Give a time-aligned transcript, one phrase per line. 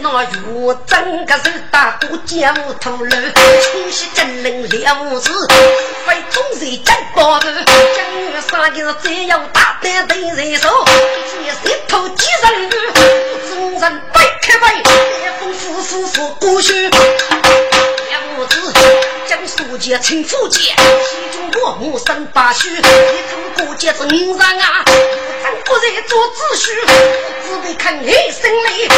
[0.00, 5.30] 那玉针个手打过江头楼，冲西真人了子，
[6.06, 10.68] 非中人真包头，江月上个是只要大胆对人手，
[11.42, 12.76] 一石头几人路，
[13.50, 16.72] 众人背开背，烈风呼呼呼过去。
[18.08, 18.72] 两子
[19.28, 24.84] 江苏界称福建，西中国母生八须，一头过节是五人啊，
[25.64, 26.74] 不在做子虚，
[27.46, 28.88] 只被看黑生里，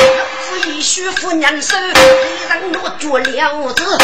[0.48, 3.98] 只一须妇人手，一人落脚了子，子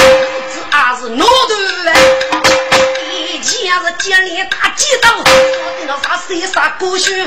[0.71, 1.55] 还是脑头
[3.11, 7.27] 一前是建立大街道，说的那啥谁啥过去，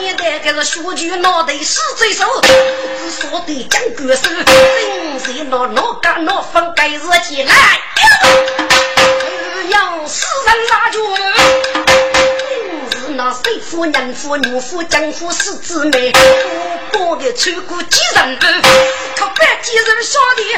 [0.00, 7.54] 年代个是学举脑袋是最手，只说的讲歌手，真是那脑干脑分该日起来，
[9.68, 11.81] 要死人拉脚。
[13.22, 16.12] 是那谁夫人夫女夫江夫四姊妹，
[16.92, 18.38] 多的穿过几人，
[19.16, 20.56] 可别几人兄弟，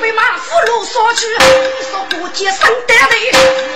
[0.00, 1.26] 被马夫路所去。
[1.26, 3.30] 你说过节生单位，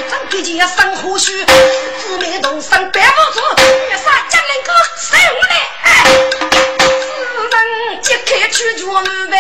[0.09, 5.21] 长给节生胡须，姊妹同生白不错，别杀家人个生
[5.51, 5.69] 来，
[7.37, 9.37] 四人揭开去就门呗。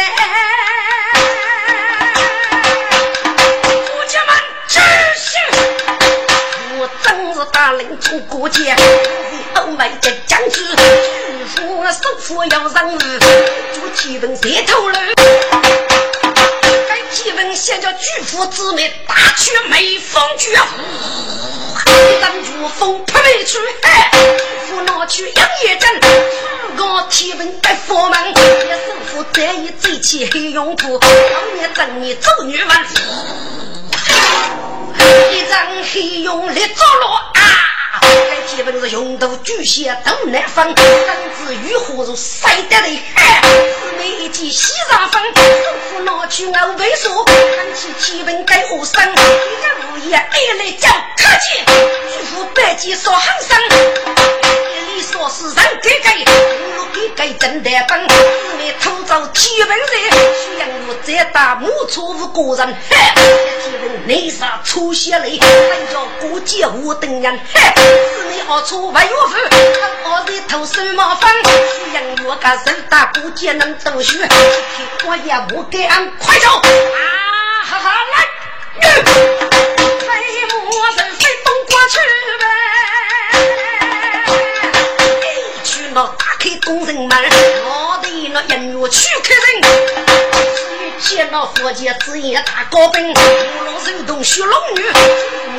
[7.52, 14.96] 大领出国界，为欧美的将军，巨富首富要让路，做基本谁头路？
[16.88, 20.66] 该基本先叫巨富姊妹打去美风绝户，
[22.20, 26.00] 让巨风扑回去，巨富拿去杨业镇，
[26.78, 32.84] 我提问白佛门，一首富这一嘴起黑用途，当年正你走女万
[35.30, 37.31] 一张黑用力着落！
[38.46, 40.84] 基本是用头巨蟹都难分，真
[41.46, 45.44] 子雨火如塞得雷，姊妹一记西上分，政
[45.88, 49.02] 府拿去我为所，看起基本该何生？
[49.12, 51.64] 一个物业一来叫客气，
[52.08, 53.58] 巨富百计说很生，
[54.72, 56.24] 一里说是人给给，
[56.94, 58.14] 你给真的本，姊
[58.58, 62.74] 妹偷走基本人，需要我再打木错误个人，
[63.62, 69.36] 基本内杀出血泪，还叫过节无等人，姊妹好处不有福，
[70.04, 74.18] 我的头手麻烦，需要我个人打过节能读书，
[75.06, 76.48] 我也不给俺快走。
[76.50, 76.62] 啊！
[77.64, 78.16] 哈哈来，
[78.80, 78.86] 飞
[80.50, 81.98] 我人飞东过去
[82.38, 82.44] 呗，
[86.42, 87.10] 开工人门，
[87.64, 89.62] 我的那人我去开人。
[90.98, 94.82] 见那佛前子也大高兵，五龙手动血龙女，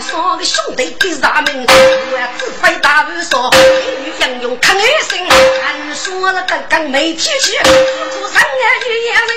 [0.01, 3.59] 三个兄弟给咱们，我要自费大武说，美
[4.03, 5.25] 女英勇看爱心，
[5.63, 8.43] 俺说了刚刚没提起，出生爱
[8.85, 9.31] 女眼人，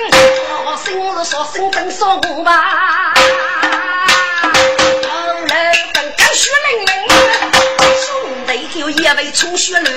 [0.65, 3.15] 我生是说生真说我吧，
[8.57, 9.91] 兄弟就一位冲血路，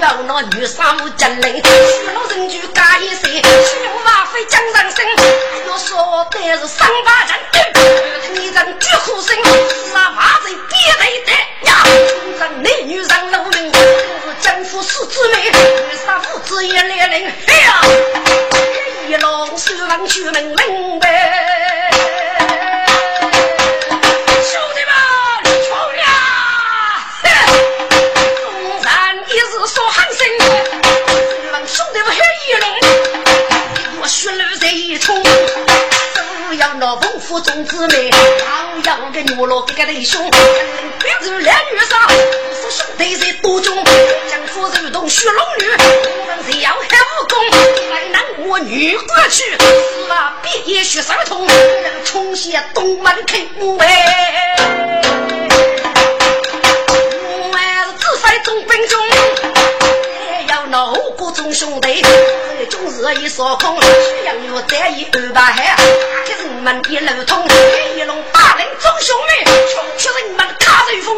[0.00, 1.62] 要那女杀无真灵，血
[2.14, 3.42] 老人就加一些，血
[4.02, 5.04] 马非江上生，
[5.68, 9.36] 要说的是三八人，女人绝苦生，
[9.92, 11.32] 那马贼别得的
[11.68, 11.84] 呀，
[12.40, 17.82] 人男女人路人，是政府四姊妹，女杀父子也来人，哎呀，
[19.08, 21.83] 一路手忙血门门呗。
[37.24, 38.18] 要那丰富种子妹，老
[38.84, 40.30] 杨个女老这个弟兄，
[41.00, 43.74] 别住两女杀，是兄弟在多中，
[44.30, 47.38] 江湖如同血龙女，无论谁要害武功，
[47.90, 49.56] 来难我女过去，是
[50.08, 50.36] 吧？
[50.42, 54.56] 毕业学三通，让重写东门开五哎，
[57.50, 59.03] 我还是自在中兵中，
[60.92, 62.02] 五谷众兄弟。
[62.68, 65.84] 今日一扫空，徐阳月再一二八海，打
[66.26, 67.46] 开人们一路通，
[67.96, 71.16] 一龙八令众兄妹，穷出人们卡瑞风，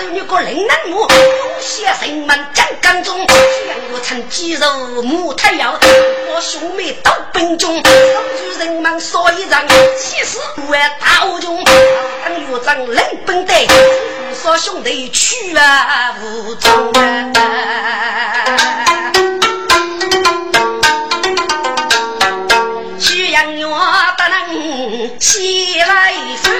[0.00, 1.18] 我手女个林南木，东
[1.60, 5.78] 西人们讲刚中，徐阳月趁肌肉木太阳，
[6.34, 10.38] 我兄妹都兵中，守住人们说一仗，气势
[10.70, 11.62] 万大无穷，
[12.24, 13.68] 当岳长领兵队，
[14.42, 17.26] 说兄弟去啊无踪啊。
[25.20, 26.12] 西来
[26.42, 26.50] 夫，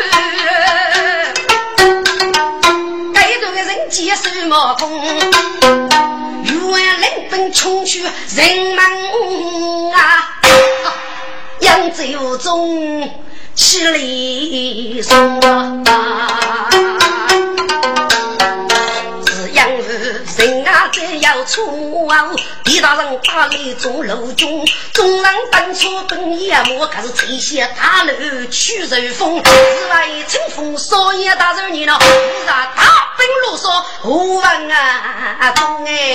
[3.90, 5.02] 接手马工，
[6.44, 8.10] 愿领兵冲去人
[8.76, 8.78] 们
[9.92, 10.40] 啊，
[11.60, 13.10] 扬州中
[13.56, 15.82] 千里松啊。
[20.40, 22.30] 人家只要出啊！
[22.64, 24.64] 狄大人打来中楼中，
[24.94, 28.12] 众人当初等夜幕，可是吹些大楼
[28.50, 29.36] 去人风。
[29.36, 32.82] 日来清风少爷大人你了，为啥大
[33.18, 35.52] 兵啰嗦无问啊？
[35.56, 36.14] 中哎！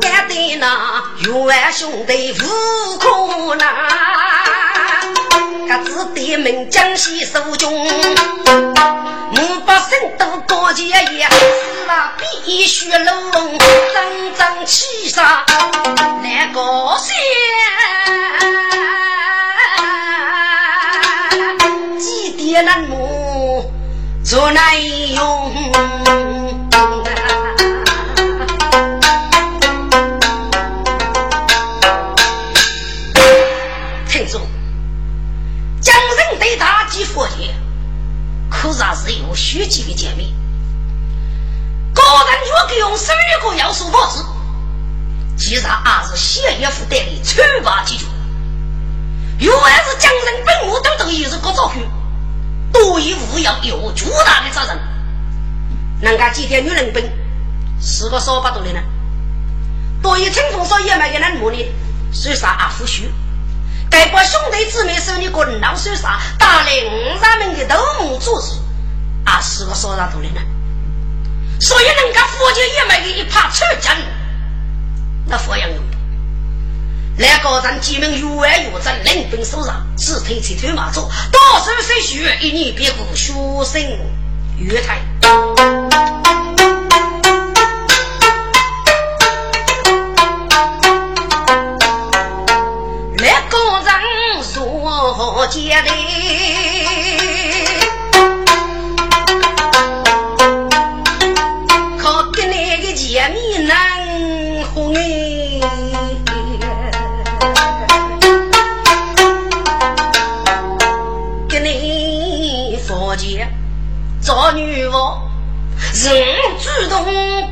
[0.00, 4.27] 干的那冤兄弟无可拿。
[5.68, 15.44] 各自对门江西守军，五百姓都高洁也，是那必须龙龙争争气杀
[16.22, 17.14] 来高兴，
[21.98, 23.62] 几点那么
[24.24, 24.82] 做难
[25.14, 25.52] 用。
[37.04, 37.54] 佛界，
[38.50, 40.28] 可是还是有虚极的见面。
[41.94, 44.24] 个人若给用十二个要素法子，
[45.36, 48.04] 其实还是谢业福带的处罚解决。
[49.38, 51.88] 原来是江人本我都等于是个造去，
[52.72, 54.78] 多一务要有巨大的责任。
[56.00, 57.02] 人家几天女人本
[57.80, 58.80] 是个少把多的呢，
[60.02, 61.72] 多一清风说也没给人磨的，
[62.12, 63.10] 所以说阿夫虚。
[63.90, 68.52] 该把兄弟姊妹手里滚老手上，打来五咱们的头目组织，
[69.24, 70.40] 啊，是个少上头的呢。
[71.60, 73.96] 所以人家佛家也没给一怕出征，
[75.26, 75.78] 那佛样用。
[77.18, 83.32] 来高山几名越外越战，领兵手上，只推车推马走，多少岁血，一年别过学
[83.64, 83.82] 生
[84.56, 85.00] 月台。
[95.50, 95.90] 接的，
[101.98, 103.74] 靠跟那个姐妹难
[104.74, 105.00] 哄哎，
[111.48, 113.48] 跟你佛姐
[114.20, 115.30] 做女王，
[115.94, 117.06] 人主动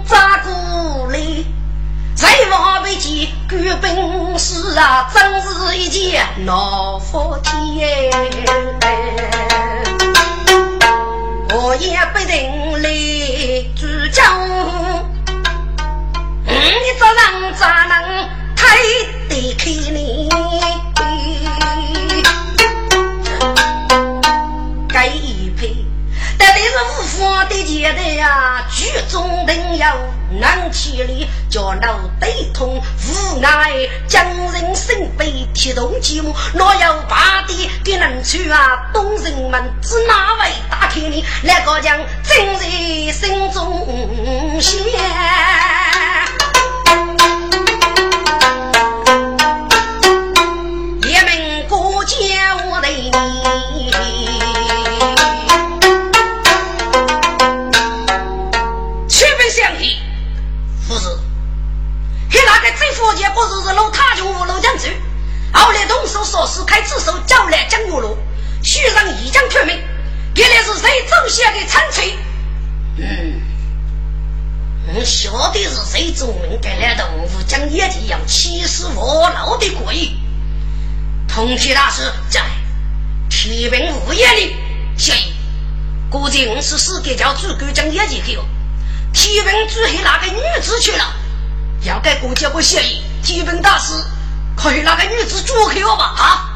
[0.05, 0.53] 扎过
[1.11, 1.26] 来。
[2.49, 7.51] 在王北京举本事啊，真是一件老福气。
[11.51, 12.89] 我也不人来
[13.75, 14.39] 主张，
[16.45, 16.53] 你
[17.01, 18.77] 这人咋能太
[19.29, 20.29] 得开你？
[26.77, 29.87] 这无法的接的呀，举中定有
[30.39, 33.73] 难千里，叫老对通，无奈
[34.07, 38.91] 将人生悲，铁动寂寞，哪有把地给人去啊？
[38.93, 42.67] 东人们知哪位打开你，那个将正在
[43.11, 44.77] 心中想。
[66.27, 68.19] 说是开自首，叫来江月路，
[68.63, 69.79] 徐让一将退命，
[70.35, 72.19] 原来是谁走下的残锤？
[72.99, 73.41] 嗯，
[74.89, 80.17] 我晓得是谁做命给来的五虎将业绩要气死我老的鬼。
[81.29, 82.43] 通体大师在
[83.31, 84.57] 提兵五夜里，
[84.97, 85.33] 谢意，
[86.11, 88.45] 估计我是世界叫主管将业绩去了。
[89.13, 91.15] 提兵主黑那个女子去了，
[91.83, 93.03] 要给国家个协议。
[93.23, 93.93] 提兵大师，
[94.57, 96.05] 可以那个女子捉去我吧？
[96.17, 96.49] 啊，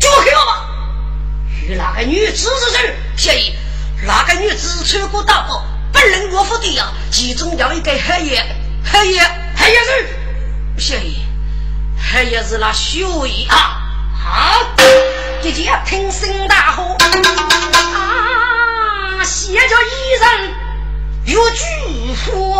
[0.00, 0.64] 捉去我吧！
[1.68, 2.96] 与那个女子是谁？
[3.16, 3.54] 协议，
[4.06, 5.62] 那个女子穿过大炮。
[5.92, 8.44] 本人我府的呀，其中有一个黑夜，
[8.84, 9.22] 黑夜，
[9.56, 10.08] 黑夜是
[10.78, 11.22] 谢意，
[12.12, 13.82] 黑夜是那血衣啊！
[14.14, 14.64] 好，
[15.42, 16.82] 姐姐听声大喝
[17.94, 19.22] 啊！
[19.22, 20.54] 写着一人
[21.26, 22.54] 有巨富。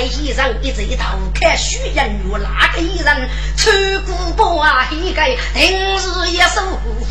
[0.00, 6.62] 该衣人一直头看虚人如那个衣人穿古包啊，黑个定是一首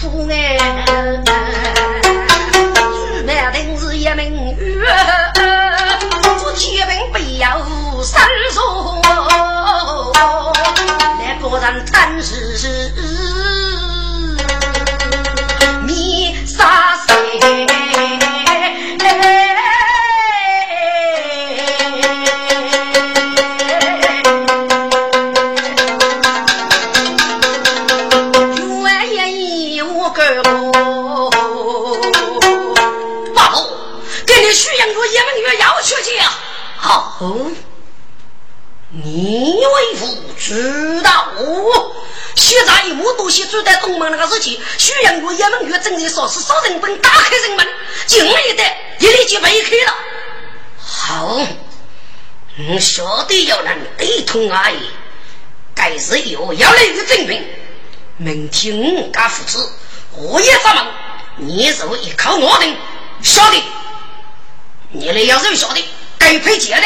[0.02, 0.58] 富哎，
[2.74, 4.84] 举满定是一名玉，
[6.40, 7.60] 做天兵必要
[8.02, 9.00] 三手，
[11.20, 12.92] 那个人贪是
[15.86, 17.89] 你杀谁？
[38.92, 41.28] 你为父知道，
[42.36, 47.68] 现在一幕东西住在东门那个事情，徐阳国衙门院正在说是少人本打开人门，
[48.08, 48.64] 进来的
[49.00, 49.94] 一立即被开了。
[50.82, 51.40] 好，
[52.70, 54.90] 我晓得有人对通而已，
[55.76, 57.46] 该是又要来一个证明。
[58.18, 59.72] 明天我家父子
[60.16, 60.86] 我也发问，
[61.38, 62.66] 你是一靠我的，
[63.22, 63.64] 晓得？
[64.92, 65.84] 你来要是晓得？
[66.30, 66.84] 该配接的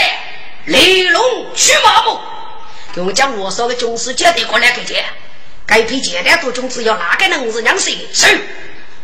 [0.67, 1.21] 雷龙
[1.53, 2.17] 驱马步，
[2.95, 5.03] 用将我说的军师接的过来给接。
[5.65, 8.01] 该配接的多种只要哪个能是两岁的？
[8.13, 8.39] 是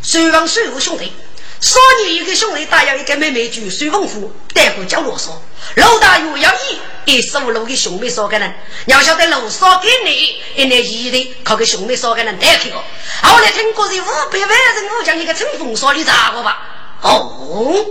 [0.01, 1.11] 水王水务兄弟，
[1.59, 5.43] 少年一个兄弟大要一个妹妹就水王府，带回叫罗说。
[5.75, 6.79] 老大又要一
[7.17, 8.55] 一十五路的兄妹少个人，
[8.85, 12.81] 要晓得路少给你，一年一的靠个兄妹少个人带去了。
[13.23, 16.61] 后来听过是五百万人武将一个乘风说你咋个吧？
[17.01, 17.85] 哦。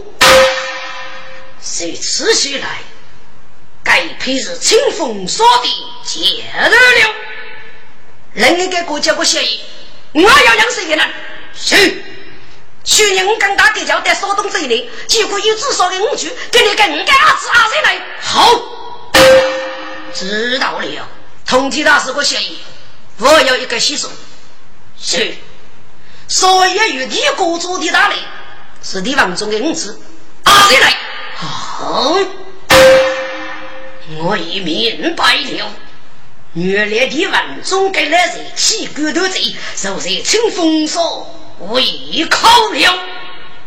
[1.60, 2.78] 谁持续来，
[3.82, 5.68] 该批是清风所的
[6.04, 7.14] 接热了。
[8.34, 9.60] 另一个国家的协议，
[10.12, 11.08] 我要养谁的人？
[11.54, 12.04] 是
[12.84, 18.00] 去年我跟大哥交代少东这里，几乎有至少的五句，给你跟五个儿子阿谁来？
[18.20, 18.62] 好，
[20.14, 21.08] 知道了。
[21.44, 22.58] 通体大师个协议，
[23.18, 24.08] 我要一个习俗。
[25.00, 25.34] 是，
[26.28, 28.16] 所以与你国主的大礼，
[28.82, 30.00] 是地方中的五子
[30.44, 30.94] 阿谁来？
[31.40, 32.16] 好，
[34.16, 35.72] 我已明白了。
[36.54, 41.32] 原来的文中给来人起骨头贼，受在清风所
[41.70, 42.98] 为考了。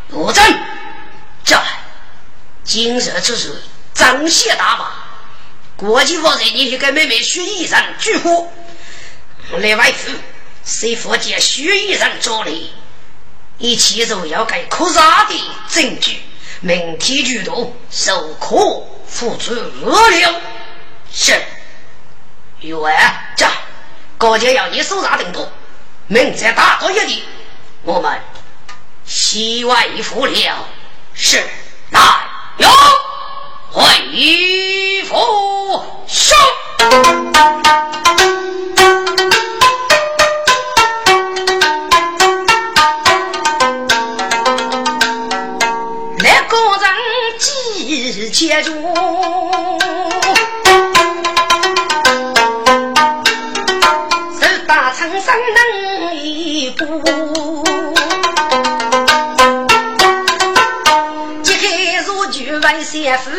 [0.09, 0.43] 我真
[1.45, 1.57] 这
[2.65, 3.63] 今日之事，
[3.93, 4.91] 张谢大法。
[5.77, 8.51] 国际方人，你去给妹妹徐医生祝福。
[9.59, 9.93] 另外，
[10.65, 12.69] 谁负责徐医生做礼？
[13.59, 16.19] 一起走要给可查的证据。
[16.63, 20.41] 明天举动受苦付出恶了，
[21.11, 21.33] 是。
[22.59, 22.79] 员
[23.35, 23.47] 这
[24.19, 25.51] 高家要你手上顶多，
[26.05, 27.19] 明天大多一点，
[27.81, 28.21] 我们
[29.05, 30.67] 西外服了。
[31.15, 31.43] 是，
[31.89, 31.99] 来
[32.57, 32.69] 有
[33.71, 33.83] 回
[35.05, 36.37] 府上。
[48.31, 48.71] 接住，
[54.39, 56.85] 是大长生能一步，
[61.43, 63.29] 揭开如菊万仙妇，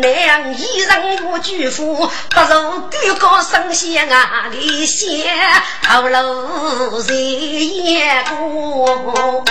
[0.00, 5.34] 两一人我举夫，不如举高升仙啊的仙，
[5.82, 9.42] 头颅在眼过。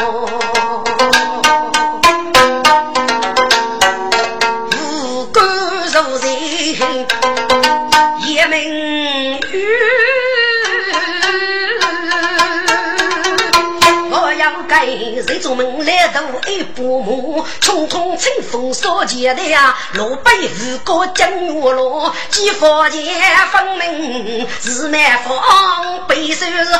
[14.86, 23.04] 玉，我要盖，谁做门来头一布幕，匆匆清风扫前的呀，路北如果江月落，几佛前
[23.52, 26.80] 分明是南方，背手是老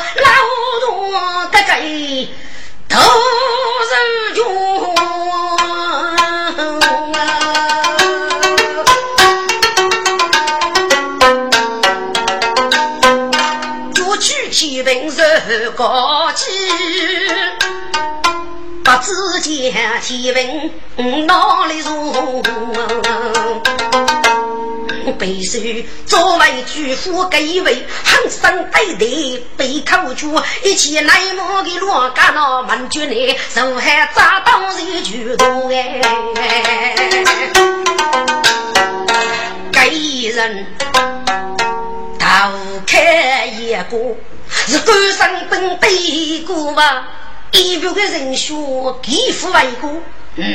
[0.80, 1.10] 多
[1.50, 1.80] 的盖，
[2.88, 4.42] 都是穷。
[14.52, 15.22] 七平手
[15.74, 16.44] 高举，
[18.98, 20.00] 不知见天
[20.96, 22.42] 平哪里重？
[25.18, 25.58] 背手
[26.06, 36.94] 作为巨富一位，很生对对被口住，一起内幕的罗家那门军内，受害扎到人巨多哎，
[39.72, 40.66] 该人
[42.18, 42.50] 逃
[42.86, 44.16] 开一个。
[44.66, 47.06] 是官上本对过吧？
[47.52, 48.56] 一表的人选，
[49.02, 49.90] 皮肤为过。
[50.36, 50.46] 嗯，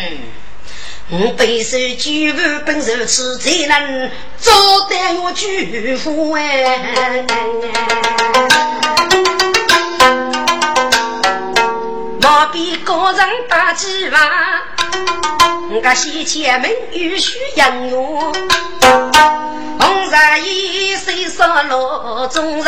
[1.09, 4.51] 我背手举步本如此，才能招
[4.89, 7.23] 待我巨富哎。
[12.19, 14.21] 毛比高人打几万，
[15.69, 18.33] 我先前门有需养我。
[19.79, 22.65] 红日依谁说罗中人，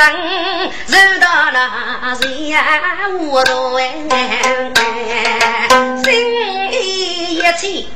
[0.88, 5.68] 受到那人无路哎，
[6.04, 7.89] 心里一气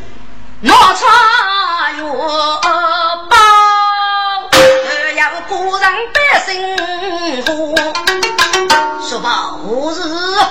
[0.62, 1.02] 莫穿
[1.97, 2.04] 越
[3.30, 3.36] 包，
[5.15, 6.52] 要个人百姓
[7.45, 7.49] 活。
[9.08, 10.02] 说吧，我是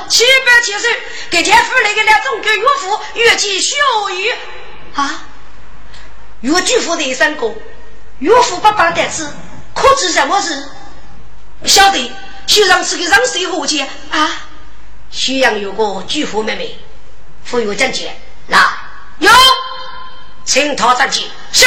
[0.09, 0.87] 七百七十，
[1.31, 3.77] 给前夫那个两种给岳父岳妻小
[4.11, 4.33] 雨
[4.95, 5.25] 啊，
[6.43, 7.53] 岳巨富的三个。
[8.19, 9.33] 岳父爸爸的子，
[9.75, 10.65] 可知什么事？
[11.65, 12.13] 晓得，
[12.47, 14.31] 学长是个让谁和解啊？
[15.11, 16.77] 徐阳有个巨富妹妹，
[17.45, 18.17] 富有证件，
[18.49, 18.59] 来，
[19.19, 19.31] 有，
[20.45, 21.25] 请他上去。
[21.53, 21.67] 是，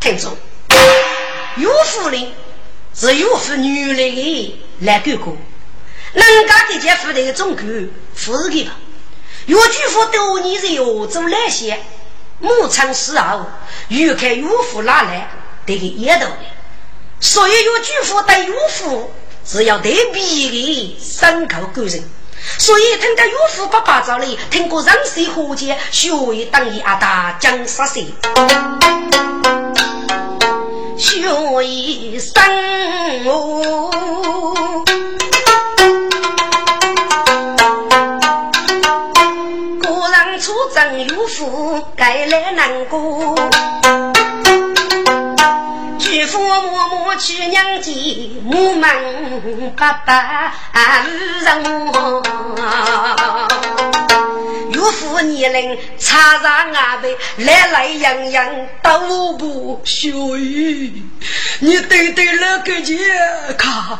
[0.00, 0.36] 听住，
[1.56, 2.34] 岳父呢
[2.94, 5.32] 是岳父女人的来哥哥，
[6.12, 8.72] 人家的家父的总管富是的吧？
[9.46, 11.80] 岳巨富多年在欧洲来些，
[12.42, 13.46] 牧场时候
[13.88, 15.30] 又看岳父拿来。
[15.64, 16.32] 得个一头的，
[17.20, 19.12] 所以有巨富带岳父
[19.46, 22.02] 是要得比的三口个人，
[22.58, 28.12] 所以听到岳父爸爸找里，听过人水和解，学会当一阿大讲杀谁，
[30.98, 34.84] 学一生哦，
[40.42, 43.32] 出征有福该来难过。
[46.12, 47.90] 岳父默默去娘家，
[48.44, 50.52] 我们爸爸
[51.04, 52.22] 路上我。
[54.74, 58.46] 岳父年龄差上阿辈，来来洋洋
[58.82, 61.02] 都不学语。
[61.60, 62.98] 你对对那个姐，
[63.56, 63.98] 看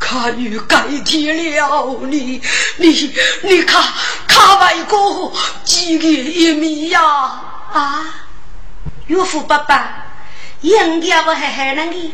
[0.00, 2.40] 看你改天了你，
[2.78, 3.84] 你你看
[4.26, 5.30] 看外公
[5.64, 8.06] 几个一米呀啊！
[9.08, 10.06] 岳父爸爸。
[10.62, 12.12] 应该我还还能给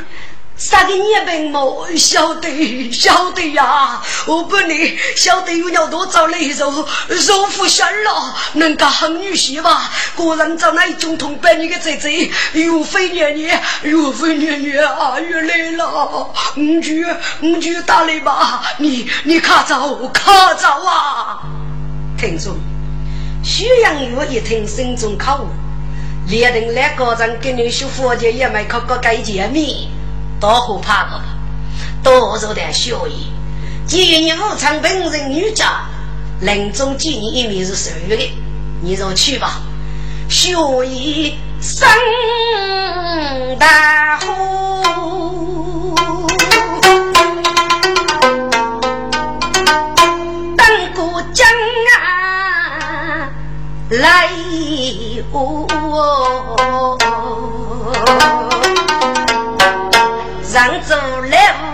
[0.57, 1.87] 杀个你本么？
[1.99, 4.01] 晓得晓得呀！
[4.27, 9.91] 我本来晓得有鸟多找雷肉，肉腐香了，能干很女婿吧？
[10.15, 16.33] 果然找那一种同伴你个姐姐，岳飞娘娘，岳飞娘娘啊，又来了！
[16.57, 17.05] 五句
[17.43, 21.43] 五句打来吧，你你卡走卡走啊！
[22.17, 22.57] 听众，
[23.45, 25.66] 徐阳月一听，心中考悟。
[26.29, 29.89] 连同两个人跟你说佛经也没考过该见面，
[30.41, 31.23] 多可怕的！
[32.03, 33.33] 多做点小意。
[33.87, 35.85] 既然你无常本人女家，
[36.41, 38.33] 临终见你一面是属于的，
[38.83, 39.61] 你就去吧。
[40.29, 41.89] 小意生
[43.59, 44.85] 大祸，
[50.57, 52.26] 等过江啊
[53.90, 54.29] 来。
[55.33, 55.66] 哦，
[60.42, 60.94] 上走
[61.29, 61.64] 来路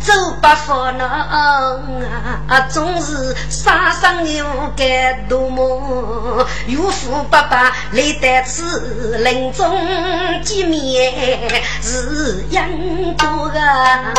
[0.00, 4.44] 走不方啊，总是山上有
[4.76, 4.82] 个
[5.28, 6.46] 多梦。
[6.66, 9.78] 岳父爸爸来得此，临终
[10.42, 12.68] 见面是样
[13.16, 14.12] 多啊。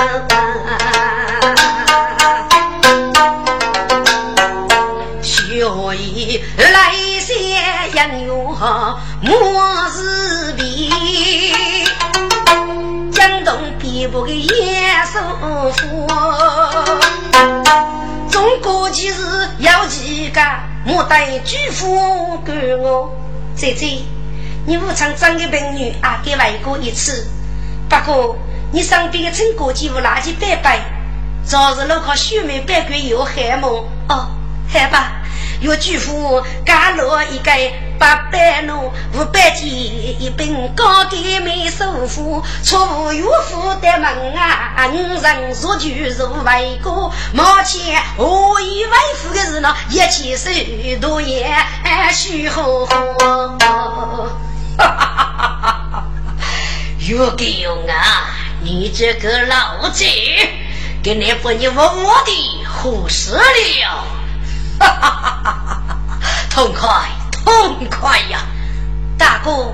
[5.64, 8.34] 学艺来些音乐
[9.22, 10.92] 莫是皮，
[13.12, 15.22] 江东北部的严守
[15.72, 16.08] 府，
[18.30, 19.16] 中国其实
[19.60, 20.42] 要几个，
[20.86, 21.96] 莫待举夫
[22.46, 23.16] 管我。
[23.56, 24.00] 姐姐，
[24.66, 27.26] 你无常长的美女啊，给外过一次。
[27.88, 28.36] 不过
[28.74, 30.80] 你上边的陈国基无垃圾拜拜，
[31.46, 33.88] 早日落靠秀美百鬼有害么？
[34.10, 34.28] 哦，
[34.74, 35.12] 好吧。
[35.62, 37.52] 岳巨富干落一个
[37.98, 49.74] 八百奴，五百斤一本高给没收付，错误岳父的门啊，五人入就入外国，毛钱何以外父的事呢？
[49.90, 50.50] 一起手
[51.00, 51.56] 都也
[52.12, 52.92] 虚乎乎。
[54.76, 56.06] 哈哈哈哈哈！
[57.00, 57.16] 岳
[57.62, 58.28] 勇啊，
[58.62, 60.50] 你这个老贼，
[61.02, 64.13] 给你把你我我的唬死了！
[66.50, 67.10] 痛快，
[67.46, 68.40] 痛快呀！
[69.18, 69.74] 大哥，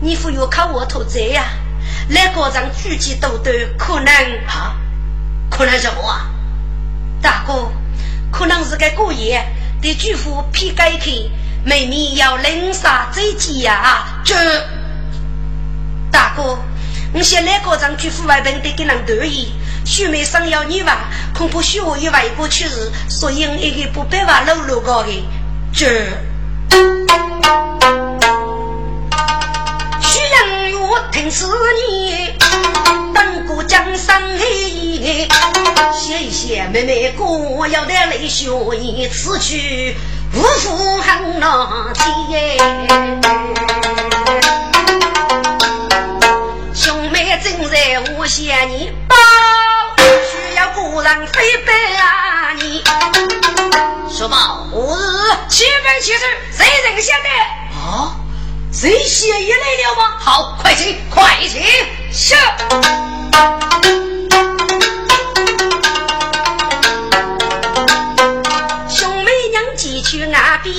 [0.00, 1.44] 你不要靠我头贼呀！
[2.10, 4.12] 来高上举起斗斗，可能
[4.46, 4.74] 啊？
[5.50, 6.26] 可能什么啊？
[7.20, 7.70] 大哥，
[8.30, 9.44] 可能是个过夜
[9.82, 11.10] 的巨富批改开，
[11.64, 14.20] 妹妹要领杀追击呀！
[14.24, 14.34] 这，
[16.10, 16.58] 大哥，
[17.12, 19.52] 我先来高上巨富外边得给人得意。
[19.88, 20.98] 秀妹想要女娃，
[21.34, 25.08] 恐怕学一外国去世，所以一个不白话露露高的
[25.72, 25.86] 这。
[30.02, 30.76] 徐人月
[31.10, 31.48] 听此
[31.90, 32.36] 言，
[33.14, 35.26] 当过江山哎，
[35.94, 39.96] 谢谢妹妹哥要的泪血已此去，
[40.34, 41.48] 无负很难
[42.28, 42.58] 接。
[46.74, 49.16] 兄妹正在我想你包。
[50.78, 52.52] 需要故人飞奔啊！
[52.54, 52.84] 你
[54.08, 55.00] 说吧，我日
[55.48, 56.20] 七分七十，
[56.52, 57.28] 谁人先的？
[57.76, 58.14] 啊，
[58.72, 60.16] 谁写一来了吗？
[60.20, 61.60] 好，快请，快请，
[62.12, 62.36] 是。
[68.88, 70.72] 兄妹娘几去岸边，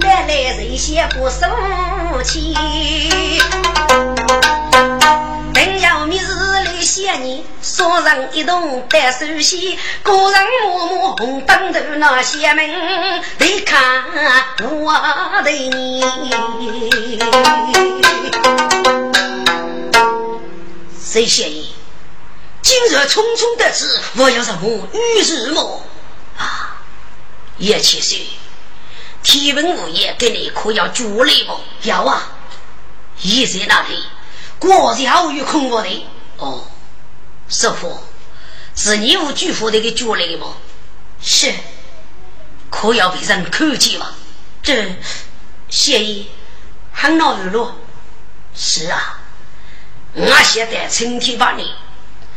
[0.00, 2.54] 带来人先不收气。
[6.86, 14.04] 谢你双人一同白手戏，个人默默红灯头那些门，得看
[14.60, 16.00] 我的你。
[20.96, 21.74] 谁谢意？
[22.62, 25.82] 今日匆匆得知，我要什么女日么？
[26.38, 26.78] 啊！
[27.58, 28.26] 叶七岁，
[29.24, 31.58] 天文物业给你可要助力不？
[31.82, 32.30] 要啊！
[33.22, 34.04] 一在那里？
[34.60, 36.06] 果然有空我的
[36.38, 36.62] 哦。
[37.48, 38.00] 师傅，
[38.74, 40.56] 是你无巨富的给救来的吗？
[41.22, 41.52] 是，
[42.70, 44.14] 可要被人看见吗？
[44.62, 44.96] 这
[45.68, 46.28] 谢意
[46.92, 47.76] 很恼怒了。
[48.54, 49.20] 是啊，
[50.14, 51.72] 我现在成天把你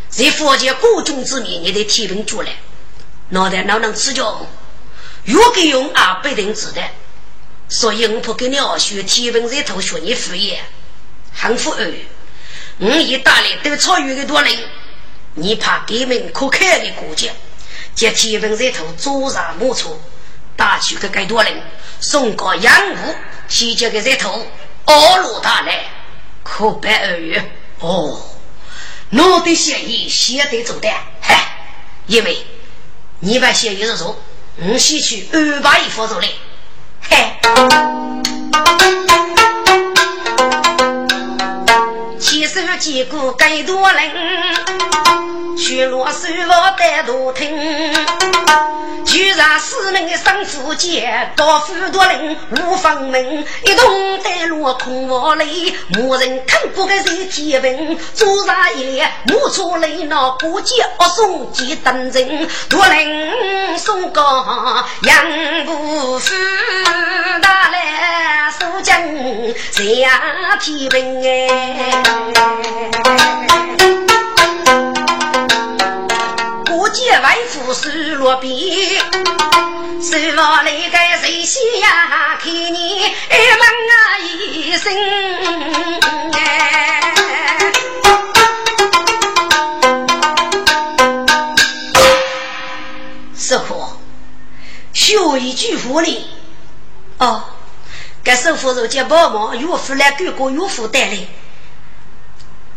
[0.10, 2.52] 在佛界各种之面，你的提本出来，
[3.30, 4.46] 脑袋哪能吃教？
[5.24, 6.82] 越给用啊，不定子的。
[7.68, 10.64] 所以我不给你二学提本在头学你副业，
[11.34, 12.08] 很富裕。
[12.80, 14.58] 我一打来都超越的多人。
[15.36, 17.30] 你怕给门可开的国家，
[17.96, 20.00] 接天文热头坐上莫错，
[20.56, 21.62] 打去个该多人，
[22.00, 23.16] 送个洋务，
[23.48, 24.46] 西接个热头，
[24.86, 25.86] 二路大来，
[26.44, 27.40] 可白而已。
[27.80, 28.22] 哦，
[29.12, 30.90] 我的协议写得做的，
[31.22, 31.74] 嗨，
[32.08, 32.46] 因为
[33.20, 34.22] 你把协议是说，
[34.58, 36.28] 我先去安排一副做来，
[37.02, 37.40] 嗨。
[42.20, 44.12] 起手结果该多人，
[45.58, 47.58] 去落手我带多听。
[49.06, 64.22] 居然四门上府街，高府多人无房门，一同带路空我里，无人看过个谁天文，做啥一木出来那过节恶送几等人，多人送个
[65.04, 65.26] 杨
[65.66, 66.36] 不夫
[67.42, 69.02] 大来收将
[69.72, 72.04] 下天文哎。
[76.92, 78.52] 结外父手落边，
[80.02, 82.36] 手落来个谁先呀？
[82.42, 84.92] 看你问啊一声
[86.34, 86.38] 哎！
[93.38, 93.86] 师傅，
[94.94, 96.28] 学一句话呢？
[97.20, 97.44] 哦，
[98.24, 101.18] 该师傅如今帮忙岳父来给过岳父带来，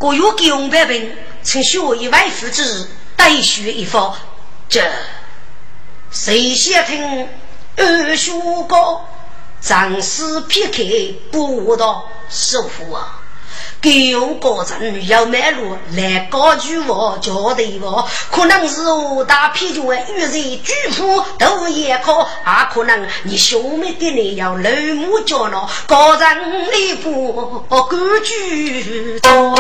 [0.03, 2.87] 过岳给红白本，趁学一外父之日。
[3.17, 4.17] 再学一方，
[4.69, 4.83] 这
[6.11, 7.29] 谁先听
[7.77, 9.07] 二叔高？
[9.61, 10.83] 张氏撇开
[11.31, 13.22] 不道师傅啊！
[13.83, 26.29] 给用高层要买路来高举我交代我，可能是我大批军遇人巨富都也可，也可能你兄妹的你要老母叫闹，高层
[26.71, 29.57] 内部规矩多。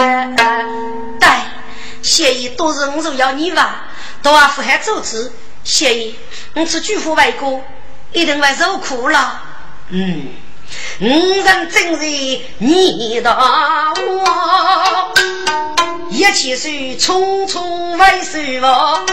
[1.18, 1.28] 对，
[2.00, 3.86] 协议都是我说要你吧，
[4.22, 5.32] 都阿富汗组织
[5.64, 6.14] 协议，
[6.54, 7.60] 我是巨富外国，
[8.12, 9.42] 一定会受苦了。
[9.88, 10.28] 嗯。
[11.00, 11.06] 五
[11.42, 15.14] 人正是你的我，
[16.10, 19.04] 一起手匆匆为手哦。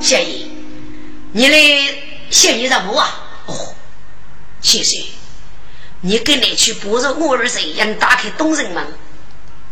[0.00, 0.50] 谢姨，
[1.32, 1.56] 你的
[2.30, 3.08] 谢姨任务啊？
[3.46, 3.74] 哦，
[4.60, 5.04] 谢谢。
[6.02, 8.86] 你跟你去帮助我儿子，让打开东人门，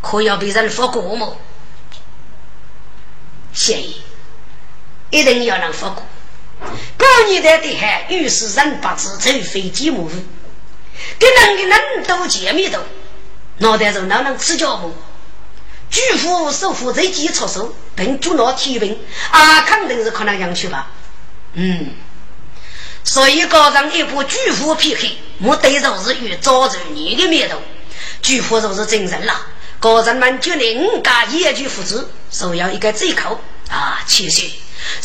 [0.01, 1.35] 可要被人发过吗？
[3.53, 4.03] 谢姨，
[5.11, 6.03] 一定要能发过。
[6.97, 10.11] 过年的的海，遇事人不知，除非积木。
[11.19, 12.79] 跟人跟人都见面头，
[13.59, 14.95] 脑袋上哪能吃脚不？
[15.91, 18.99] 巨富首富在基础上，并主脑提兵，
[19.31, 20.91] 啊，肯定是可能养去吧？
[21.53, 21.91] 嗯，
[23.05, 27.61] 所以搞上一部巨富 PK，目的就是与招着你的面头。
[28.23, 29.35] 巨富就是精神了，
[29.79, 34.51] 高人们决定五家严拒复制，首要一个最口啊，其实。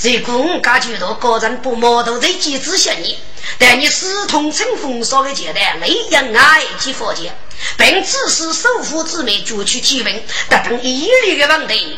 [0.03, 3.17] 如果我家就到高人不毛头在机制下你，
[3.57, 7.31] 但你私通乘风骚的阶段，没人爱及佛界，
[7.77, 11.97] 并指使首富之妹举取提问，达成一律的问题，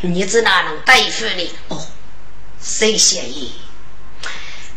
[0.00, 1.50] 你只哪能对付你？
[1.68, 1.86] 哦，
[2.60, 3.52] 谁协议？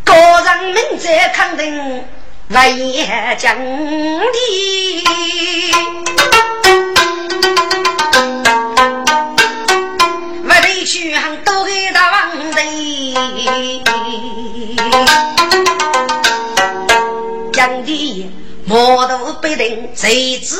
[0.03, 2.05] 高人们在肯定
[2.49, 4.31] 为将的。
[10.85, 12.61] 去行都给大王的，
[17.53, 18.29] 讲的
[18.65, 20.57] 毛头不定谁知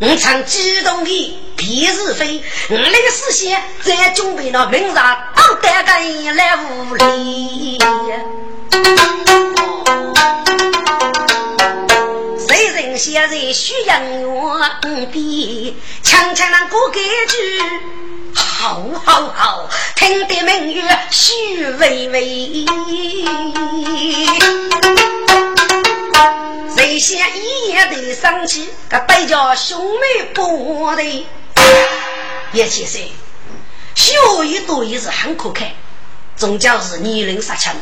[0.00, 0.08] 我？
[0.10, 5.16] 我常激动的皮是飞，我那个事先在准备了明日当
[5.60, 7.78] 单干来屋里。
[12.48, 15.76] 谁人现在需要我的？
[16.02, 17.62] 强强那过个句。
[18.60, 22.66] 好好好，听得明月许微微。
[26.76, 31.02] 谁先一夜的生气，个白叫兄妹不的。
[32.52, 33.00] 叶先生，
[33.94, 35.66] 小雨多也是很可看，
[36.36, 37.74] 终究是泥人杀枪。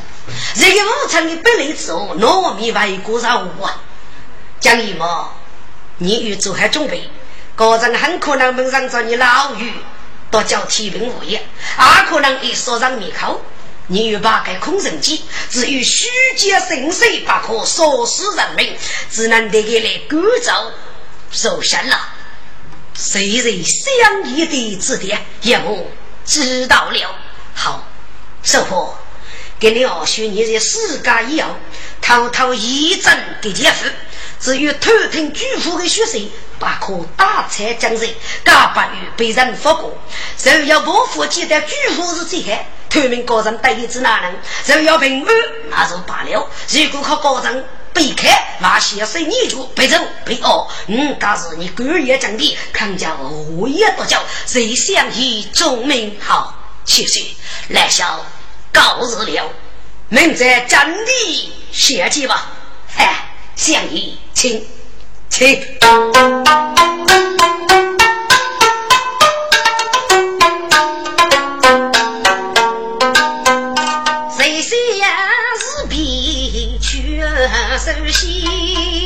[0.54, 3.82] 这个武昌的百里之后，糯米外国人物啊。
[4.60, 5.30] 江姨妈，
[5.96, 7.10] 你欲做好准备，
[7.56, 9.72] 个人很可能蒙上着你老鱼。
[10.30, 11.42] 都叫天兵无业，
[11.76, 13.42] 阿可能一说上灭口。
[13.90, 18.76] 你欲把个空城计，至于虚假生死，不可杀死人命，
[19.10, 20.72] 只能得给来赶走
[21.30, 21.98] 受审了。
[22.94, 25.90] 谁人相依的指点，也我
[26.26, 27.14] 知道了。
[27.54, 27.88] 好，
[28.42, 28.94] 师傅，
[29.58, 31.56] 给你二叔你在世界以后，
[32.02, 33.10] 偷偷义正
[33.40, 33.86] 的姐夫。
[34.40, 36.18] 至于偷听巨富的血色，
[36.58, 38.08] 不可大拆将人，
[38.44, 39.96] 敢不与被人发过。
[40.42, 44.34] 若要不服记得巨富是最害，透明高人对子哪能？
[44.66, 45.34] 若要平安，
[45.70, 46.48] 那就罢了。
[46.68, 50.68] 如果靠高人被开，那先生你就别走别哦。
[50.86, 56.54] 嗯，但是你官也讲的，看家我也多叫，谁想以忠名好？
[56.84, 57.20] 其实
[57.68, 58.24] 来小
[58.72, 59.50] 告日了，
[60.08, 62.52] 明在真地写记吧，
[62.88, 63.24] 嗨。
[63.58, 64.64] 相爷，请，
[65.28, 65.60] 请。
[74.30, 74.70] 谁先
[75.58, 77.20] 是比去
[77.80, 78.97] 首席？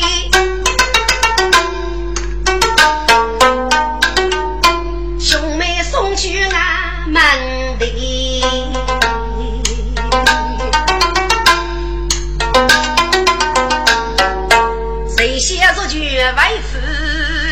[16.30, 16.78] 为夫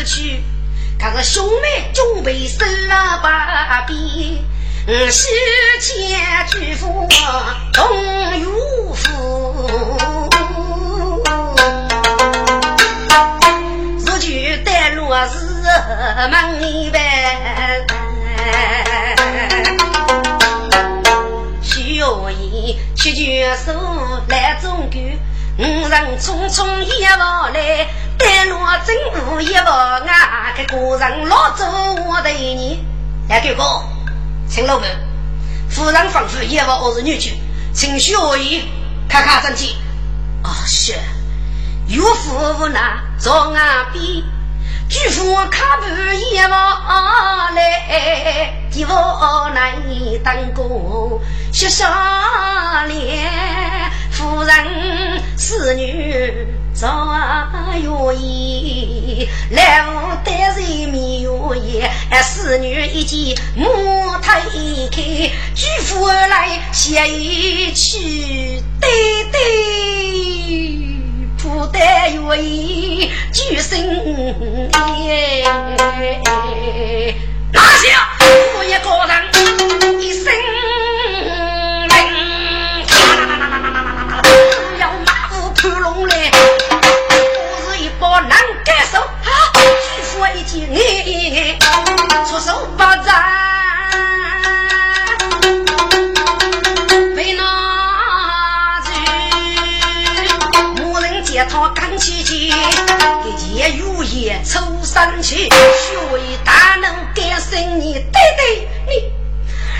[0.05, 0.41] 去，
[0.97, 4.45] 可是兄妹准备收了把柄，
[5.11, 5.27] 西
[5.81, 7.07] 前巨富
[7.73, 10.29] 东有福，
[14.05, 15.35] 如今带路是
[16.29, 16.99] 门一般，
[21.61, 23.73] 需要一七绝手
[24.27, 24.97] 来中救，
[25.57, 27.87] 五人匆匆一往来。
[28.21, 30.53] 带路真无一望啊！
[30.55, 31.65] 个个人老走
[32.07, 32.85] 我的你，
[33.27, 33.83] 来哥哥，
[34.47, 34.87] 请老板，
[35.67, 37.33] 夫人吩咐一望我是女婿，
[37.73, 38.69] 请学艺，
[39.09, 39.75] 看看身体。
[40.43, 40.93] 哦，是，
[41.87, 44.03] 岳父无奈坐岸边，
[44.87, 45.87] 巨富卡布
[46.31, 48.93] 也往来，地府
[49.55, 49.81] 难
[50.23, 51.19] 当过
[51.51, 51.89] 雪上
[52.87, 53.31] 脸，
[54.21, 54.53] 夫人
[55.35, 57.11] 侍女早
[57.73, 60.31] 愿意，来无得
[60.61, 61.83] 人面愿意，
[62.23, 63.65] 侍女一见木
[64.21, 64.29] 推
[64.91, 65.01] 开，
[65.55, 68.87] 巨富来写一曲，对
[69.31, 69.39] 对。
[71.39, 73.79] 不得愿意举身
[75.03, 75.43] 也，
[77.51, 78.07] 哪下
[78.53, 79.13] 我一个人
[79.99, 80.31] 一声
[90.51, 91.57] 举夫一见你
[92.29, 93.39] 出手不战。
[101.49, 108.01] 他刚起起，一见如叶抽上去，学为大能改生你，对
[108.37, 108.93] 对，你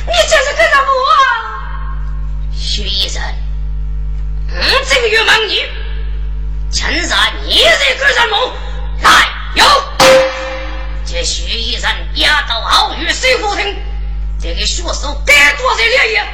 [0.07, 0.89] 你这是干什么？
[2.51, 3.21] 徐医生，
[4.49, 4.57] 嗯，
[4.89, 5.63] 这个月忙你，
[6.71, 8.53] 陈山你在干什么？
[9.03, 9.63] 来，有
[11.11, 13.75] 这徐医生压到好与水火庭，
[14.41, 16.25] 这个血手该多少两爷？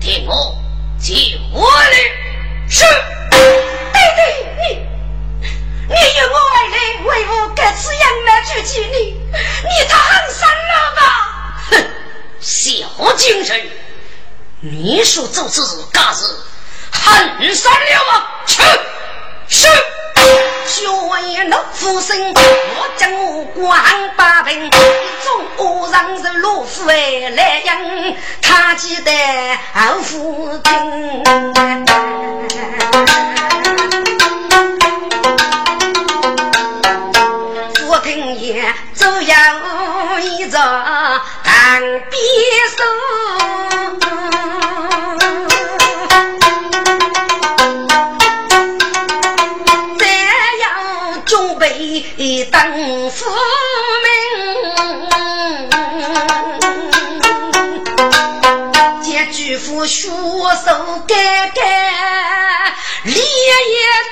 [0.00, 0.60] 听我
[0.98, 1.96] 接我的，
[2.68, 2.84] 是。
[3.30, 3.38] 对
[4.16, 4.20] 对，
[4.58, 4.78] 你
[5.86, 11.02] 你与我而来，为我各此养来举起你，你太狠心了吧？
[11.70, 11.72] 哼，
[12.40, 13.64] 小精神，
[14.58, 15.60] 你说这是
[15.92, 16.24] 干是
[16.90, 18.26] 狠心了吗？
[18.44, 18.60] 去，
[19.46, 19.68] 是。
[20.70, 23.74] 学老夫生，我将我关
[24.16, 29.10] 八平，一众恶人是老夫哎来迎，他记得
[29.74, 31.24] 二夫听。
[37.74, 40.56] 夫听言，走要一着
[41.42, 42.14] 当匕
[42.76, 44.09] 首。
[51.78, 52.72] 为当
[53.10, 53.24] 夫
[54.02, 54.10] 命，
[59.02, 61.64] 见巨富血手干干，
[63.04, 63.22] 脸也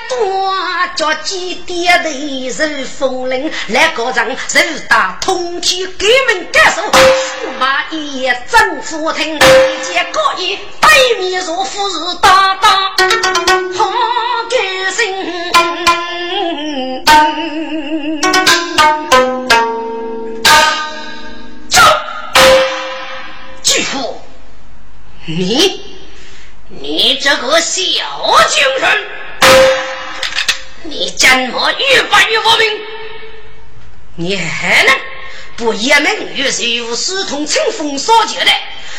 [0.09, 0.55] 多，
[0.95, 2.09] 叫几点的
[2.49, 4.37] 人风铃来高唱，人
[4.87, 6.89] 大通天给门感受，驸
[7.59, 9.39] 马一夜真福听，一
[9.83, 12.95] 见高义对面如富是大大
[13.77, 13.91] 好
[14.49, 14.99] 开心。
[21.69, 21.81] 走，
[23.63, 24.21] 巨富，
[25.25, 25.81] 你，
[26.69, 27.81] 你这个小
[28.49, 28.89] 精神，
[30.83, 32.79] 你怎么越办越不明？
[34.15, 34.93] 你还能
[35.59, 38.51] 不言明与谁无私同清风所结的？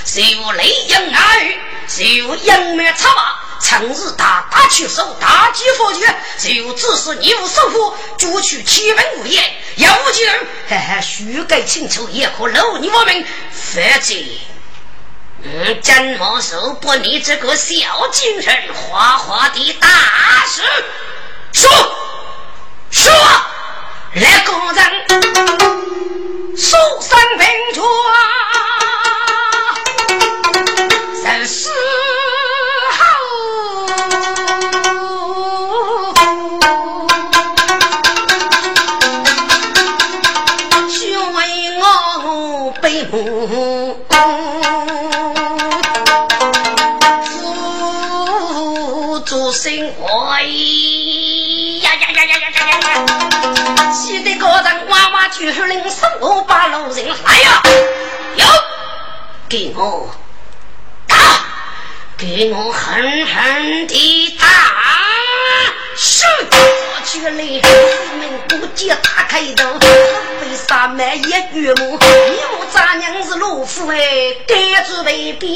[0.04, 1.58] 谁无雷阳耳语？
[1.88, 3.40] 谁无阴面插马？
[3.62, 9.42] 成日大打出手，大击佛拳，就只是你无守护，捉取七门五爷，
[9.76, 14.14] 要无几人，嘿嘿，虚改请求也可漏你我们，否则，
[15.42, 19.88] 嗯，怎么受不你这个小精神，花花的大
[20.46, 20.62] 事？
[21.52, 21.70] 说，
[22.90, 23.10] 说，
[24.14, 24.82] 来个人，
[26.56, 27.86] 苏三平川，
[31.22, 31.68] 三十。
[43.10, 43.16] 辅
[49.20, 50.36] 助生活，
[55.38, 57.62] 人哇哇叫，令生活把路人来呀！
[58.36, 58.44] 有，
[59.48, 60.10] 给我
[61.06, 61.16] 打，
[62.16, 64.46] 给我狠狠地打！
[65.96, 66.24] 是。
[67.04, 72.06] 去了，四门不见打开头，被杀满一月母，你
[72.52, 75.46] 我咱娘是老夫哎，该住未必，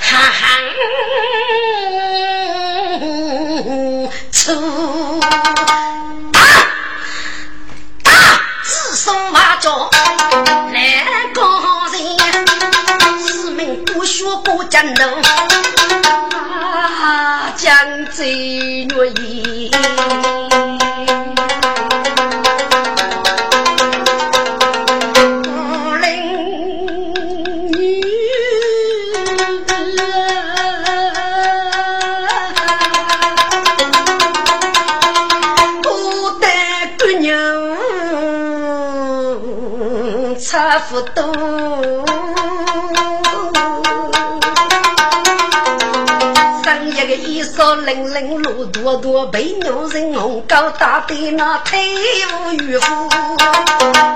[0.00, 0.60] 哈哈，
[4.32, 5.20] 出
[6.32, 6.40] 打
[8.02, 8.10] 打，
[8.62, 9.90] 自送马脚
[10.72, 11.04] 来
[11.34, 11.42] 高
[11.90, 12.46] 人，
[13.18, 15.04] 四门不学过江头。
[17.56, 17.76] 江
[18.12, 19.72] 州月意。
[47.94, 51.80] 衣裳零零路多多，被牛人红高大的那退
[52.26, 53.08] 无与夫，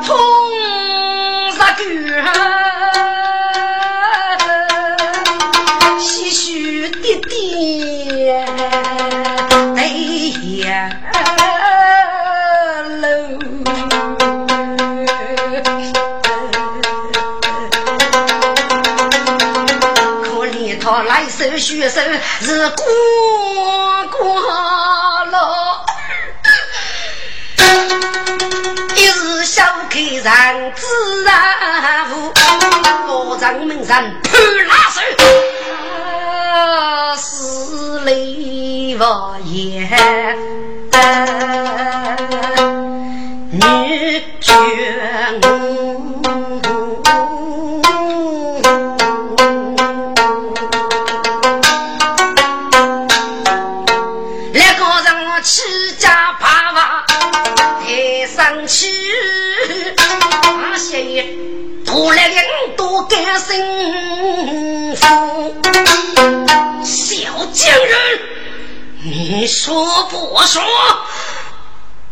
[0.04, 0.16] 痛
[1.52, 1.84] 杀狗
[21.26, 22.00] 手血手
[22.40, 22.84] 是过
[24.18, 24.40] 过
[25.24, 25.84] 了，
[28.96, 32.32] 一日小客人自然无，
[33.06, 34.00] 我掌门人判
[34.66, 35.00] 拉手，
[37.16, 39.00] 死泪无
[39.44, 40.36] 言，
[43.50, 43.60] 女
[44.40, 45.67] 眷。
[61.99, 62.40] 我来领
[62.76, 65.05] 多干幸福，
[66.84, 68.20] 小贱人，
[69.03, 70.62] 你说不说？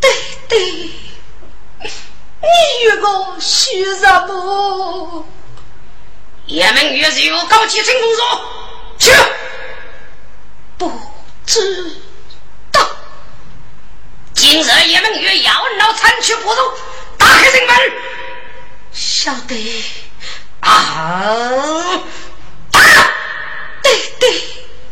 [0.00, 0.10] 对
[0.48, 1.88] 对，你
[2.82, 5.24] 与我许什么？
[6.46, 8.40] 叶门月是有高级成功说，
[8.98, 9.12] 去，
[10.78, 10.90] 不
[11.46, 11.96] 知
[12.72, 12.80] 道。
[14.34, 16.60] 今日叶门月要闹残缺不足，
[17.16, 17.76] 打开城门。
[18.96, 19.84] 晓得
[20.60, 20.70] 啊！
[22.72, 22.80] 啊！
[23.82, 24.42] 对对，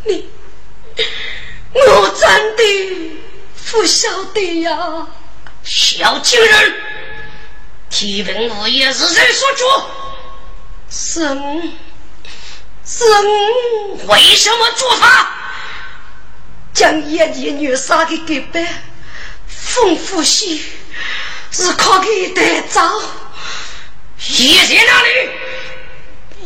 [0.04, 0.28] 你
[1.72, 2.62] 我真的
[3.70, 5.06] 不晓得呀。
[5.64, 6.74] 小情人，
[7.88, 9.64] 提本无业是谁所主？
[10.90, 11.20] 是
[12.84, 13.04] 是
[14.06, 15.30] 为什么做法？
[16.74, 18.84] 将叶姬女杀给给白，
[19.46, 20.60] 丰富些
[21.50, 22.82] 是靠给带走。
[24.28, 25.08] 叶在哪里？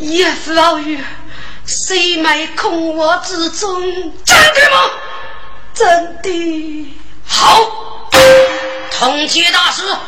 [0.00, 0.98] 叶夫老爷，
[1.66, 3.80] 谁埋空我之中？
[4.24, 4.90] 真的吗？
[5.74, 6.94] 真的。
[7.26, 8.08] 好，
[8.90, 9.98] 通缉大师在。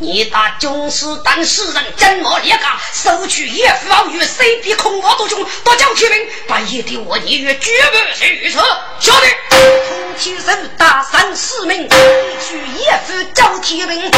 [0.00, 2.80] 你打军师当使人，怎么列嘎？
[2.92, 5.44] 收取叶夫老爷，谁比空窝多凶？
[5.64, 8.60] 多叫提名，把叶的我你与绝不虚策。
[9.00, 9.26] 晓得。
[9.50, 14.10] 通缉人大三四名，取叶夫招提名，叶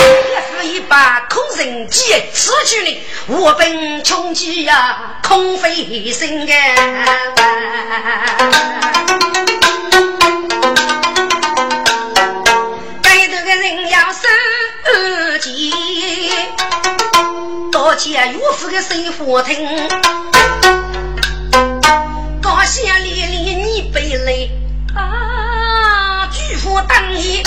[0.51, 6.61] 夫一把空人计，此去你我本穷极呀，空费心肝。
[15.41, 15.73] 见，
[17.73, 19.57] 到见岳父的水火亭，
[22.43, 24.51] 高兴连连你背泪
[24.95, 27.43] 啊，举夫当夜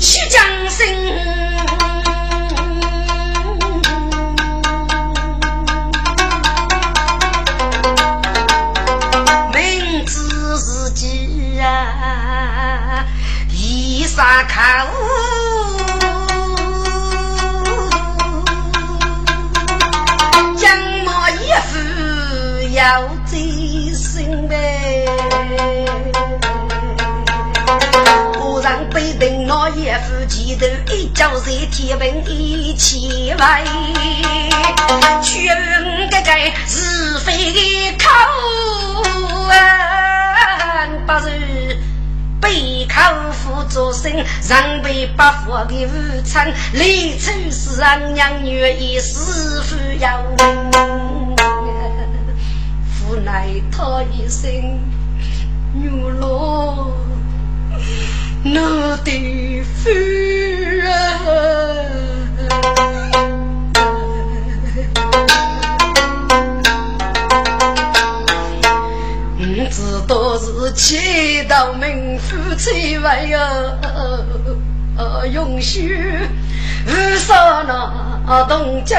[0.00, 0.84] 起将声，
[9.52, 10.18] 明知
[10.58, 13.06] 自己啊，
[13.48, 15.43] 一杀口。
[22.84, 25.06] 要追心呗，
[28.38, 33.64] 忽然被人那一副前头一脚在天平一起来，
[35.22, 35.48] 却
[36.10, 36.30] 个个
[36.66, 38.04] 是非的口
[39.48, 41.78] 啊，不是
[42.38, 44.12] 背靠父做生，
[44.46, 45.88] 让被八佛的午
[46.22, 49.16] 餐，里头是俺娘女一师
[49.62, 51.34] 傅要命。
[53.08, 54.78] 无奈他一生
[55.74, 55.88] 女
[56.20, 56.90] 郎
[58.42, 59.90] 那的夫
[60.86, 60.90] 啊，
[69.36, 76.06] 不知道是七道名夫妻为啊，永续
[76.86, 78.96] 无上那东京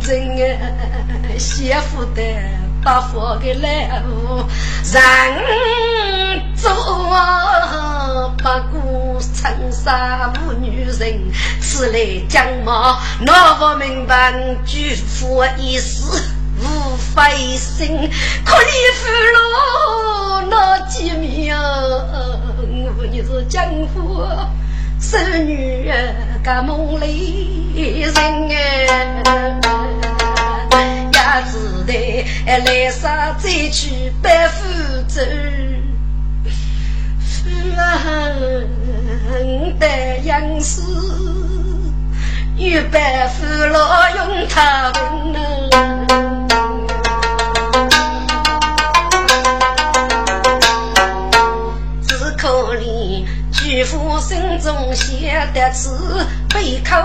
[0.00, 0.68] 真啊，
[1.38, 2.22] 媳妇的。
[2.84, 4.44] 把佛给来无
[4.92, 5.00] 人
[6.56, 6.70] 做，
[8.36, 11.30] 不顾尘沙无女人，
[11.60, 14.32] 此来将貌，那不明白
[14.66, 16.20] 举佛一死
[16.58, 18.10] 无费心，
[18.44, 18.66] 可怜
[18.98, 23.64] 父老那几面，我你是江
[23.94, 24.26] 湖
[25.00, 25.88] 是女
[26.44, 28.12] 个梦里人
[29.24, 30.11] 啊，
[31.40, 31.56] 也只
[31.86, 34.58] 得来生再去白福
[35.08, 35.20] 州。
[37.28, 37.48] 夫
[39.78, 39.86] 的
[40.24, 40.80] 杨氏，
[42.56, 44.92] 与白夫老用他
[45.32, 46.31] 文
[53.82, 56.96] 渔夫心中写的字，背口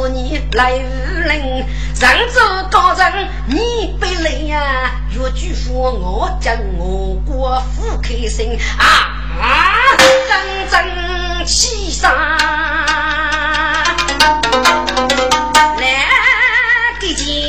[0.00, 1.64] 无你来无人。
[1.94, 2.40] 上州
[2.72, 4.90] 高人你不来呀？
[5.14, 9.14] 若举夫我将我国富开心啊！
[10.28, 12.10] 真真气上
[15.78, 15.86] 来
[16.98, 17.43] 给见，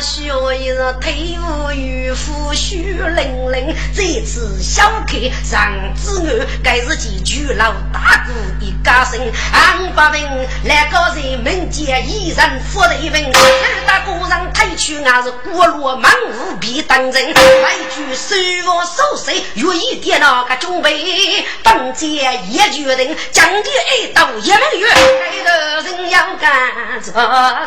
[0.00, 9.18] 小一人退伍与夫血淋淋，这次小看上子岸，该是几句老大哥一家生。
[9.52, 10.20] 俺八文
[10.64, 17.34] 来个人民间一人富的一份，二大姑上去，俺是过路忙无比当人。
[17.34, 18.34] 外句手
[18.70, 22.06] 握手势，愿意点那个准备，当街
[22.48, 24.86] 一决定，将的爱到一门月，
[25.20, 25.50] 该个
[25.82, 27.12] 人要干做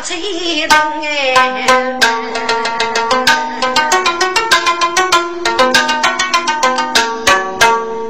[0.02, 0.14] 才
[0.68, 1.98] 能哎。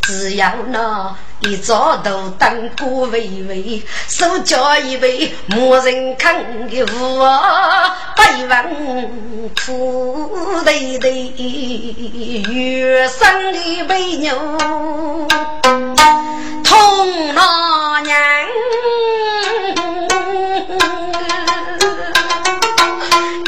[0.01, 1.15] 只要那。
[1.43, 7.17] 一早都灯过微微，手脚一位没人看的壶，
[8.15, 11.11] 百问苦对对，
[12.53, 14.37] 月生的美牛，
[16.63, 18.15] 痛老娘，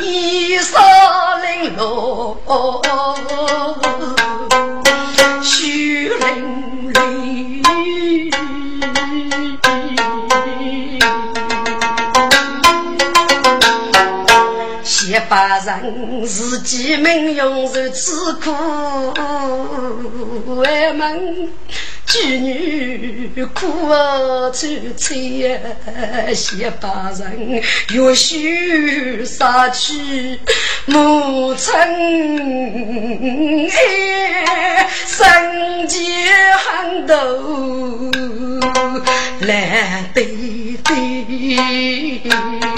[0.02, 0.80] 一扫
[1.44, 2.36] 零落。
[15.06, 18.52] 一把人自己命用受此苦，
[20.56, 21.50] 为门
[22.08, 25.60] 妓女苦啊凄惨呀！
[26.32, 27.62] 一把人
[27.92, 30.40] 越须杀去
[30.86, 31.74] 母亲
[33.72, 36.06] 哎，生计
[36.58, 37.16] 很多
[39.42, 40.26] 来对
[40.84, 42.73] 对。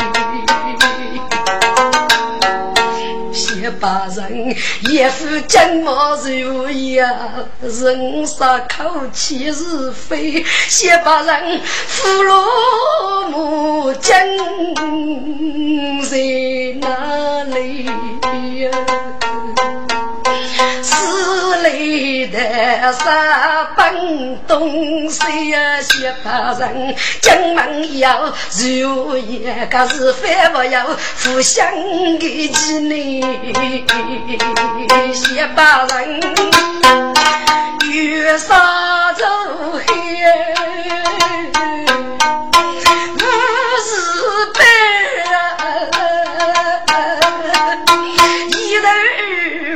[3.71, 4.55] 把人
[4.89, 14.15] 一副金毛如呀，人杀口气是非，先把人俘虏母亲
[16.03, 16.17] 在
[16.79, 17.85] 哪里
[18.61, 18.69] 呀？
[20.83, 20.91] 是
[21.61, 21.69] 来
[22.27, 25.79] 的啥笨东西呀？
[25.79, 25.83] 一
[26.23, 30.85] 把人进门要如一个是非不要
[31.23, 31.71] 互相
[32.19, 33.21] 的纪念。
[35.13, 36.19] 些把人
[37.91, 39.23] 月杀走
[39.71, 39.85] 黑，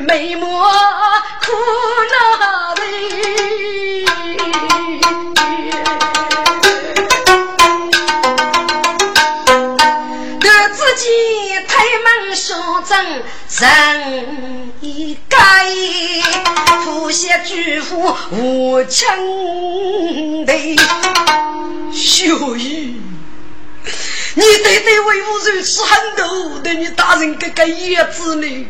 [0.10, 0.50] 眉目苦
[2.10, 2.36] 恼
[10.40, 11.06] 得自己
[11.68, 13.24] 太忙说真。
[13.60, 15.38] 人一改，
[16.84, 19.06] 父血巨富无情
[20.44, 20.76] 的
[21.94, 23.00] 小雨，
[24.34, 28.68] 你对对为吾如此狠毒，对你大人这个叶子呢？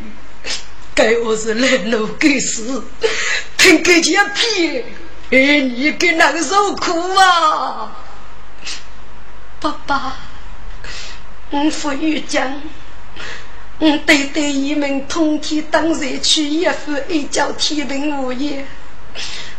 [0.99, 2.83] 该我是来路该死，
[3.55, 4.83] 听个钱屁，
[5.31, 7.95] 哎，你给那个受苦啊！
[9.61, 10.17] 爸爸，
[11.51, 12.61] 我父与将，
[13.77, 18.67] 我对对一门通天当日去一夫一教天命无言，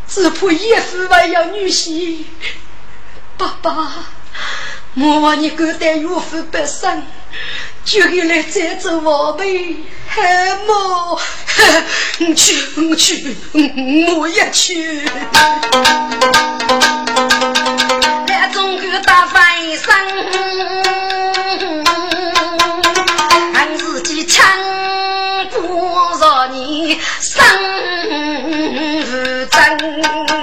[0.06, 2.18] 只怕一夫还要女婿。
[3.38, 3.94] 爸爸，
[4.92, 7.02] 莫忘你个带岳父北上，
[7.84, 9.76] 就给来再走我呗。
[10.06, 11.20] 还莫，
[12.18, 13.36] 你去，你去，
[14.18, 15.02] 我也去。
[18.26, 19.94] 来中国大翻身，
[23.54, 24.44] 俺自己强
[25.50, 27.44] 不着你生
[29.48, 30.39] 真。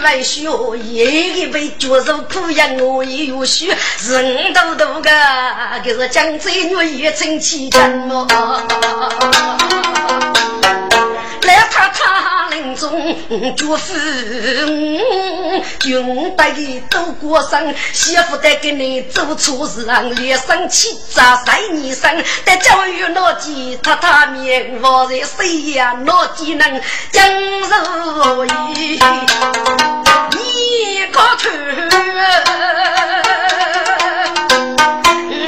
[0.00, 0.42] 来学
[0.76, 3.76] 一个被脚受苦养我也有学，
[4.08, 5.10] 人多多个，
[5.82, 8.26] 可是江浙女也成气人哦？
[11.42, 12.17] 来他他
[12.76, 13.16] 中
[13.56, 13.94] 祝福，
[15.80, 22.10] 军带的都过生，媳妇带给你做错事，连生气砸三年生，
[22.44, 25.94] 得教育老几榻榻米我在谁呀？
[26.04, 26.80] 老几能
[27.12, 28.98] 将如意？
[30.32, 31.48] 你个头，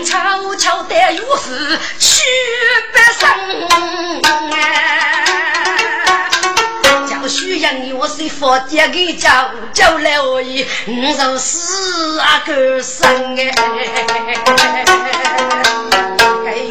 [0.04, 1.52] 悄悄带岳父
[1.98, 2.22] 去
[2.92, 3.22] 北上。
[7.98, 9.30] 我是佛家的教，
[9.72, 13.52] 教来我一五十四啊个生哎。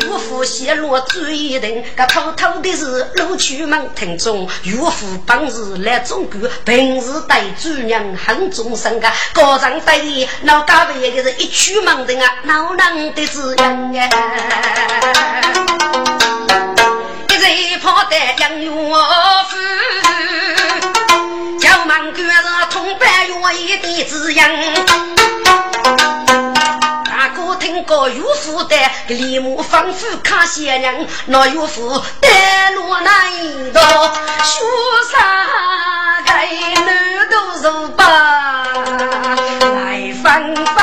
[0.01, 4.49] 岳父泄露罪人，个偷偷的是录取门庭中。
[4.63, 14.09] 岳父本日来中国，平时待主娘很忠心个，高上待遇老家为的是一曲门庭啊，老能的滋养哎。
[17.29, 20.08] 一日跑得杨岳父。
[23.53, 24.49] 一的滋养，
[27.05, 28.75] 大哥听过岳父的
[29.07, 33.31] 李母吩咐看仙人，那岳父带路来
[33.73, 33.81] 到
[34.43, 34.61] 雪
[35.11, 36.47] 山盖
[36.85, 38.65] 南都是吧，
[39.61, 40.77] 来纷纷，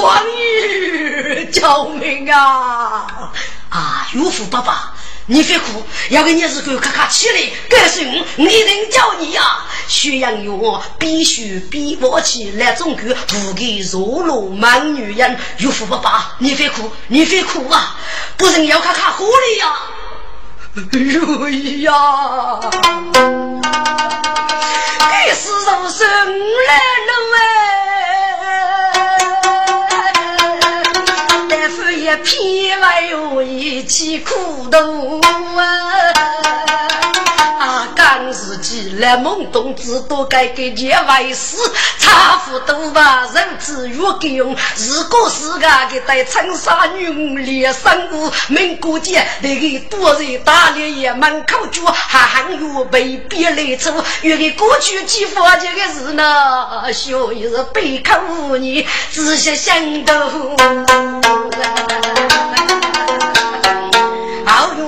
[0.00, 3.32] 王爷救命啊！
[3.70, 4.92] 啊，岳父爸爸。
[5.26, 9.64] 你别哭，要给你是狗咔咔起来，告诉我，我一定叫你呀！
[9.86, 15.38] 宣扬我必须比我起来，中国不给弱落满女人。
[15.58, 17.96] 岳父不爸，你别哭，你别哭啊！
[18.36, 19.72] 不然要咔咔火里呀！
[20.90, 21.92] 如意呀！
[25.10, 26.08] 该死肉生
[26.66, 28.11] 来了哎！
[32.72, 35.20] 偏来哟，一起苦读
[35.58, 36.61] 啊！
[38.32, 41.56] 自己来懵懂，只多该给结为师，
[41.98, 43.28] 差不多吧。
[43.34, 47.08] 人子越给用，如果是个给带长沙女
[47.38, 53.92] 连生物，民国节那个多人打猎也门口住，还还有被别来走。
[54.22, 58.18] 原来过去几佛这个事呢，小也是背靠
[58.56, 60.30] 你，仔细想到。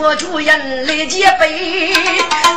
[0.06, 1.94] 我主人来接杯，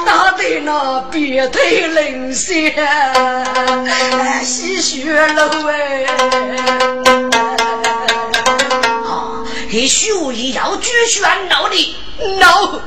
[0.06, 2.76] 打得那鼻涕冷血，
[4.44, 5.48] 吸血了
[9.78, 9.82] 哎！
[9.82, 10.10] 啊，还需
[10.54, 11.96] 要继续闹的。
[12.40, 12.82] no，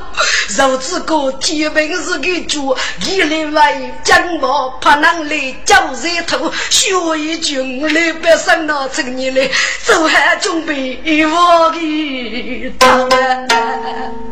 [0.57, 2.75] 肉子哥天平是个猪，
[3.05, 9.49] 一来外将毛怕难来叫热头，学一军来别生那成你来，
[9.85, 13.09] 走还准备我的汤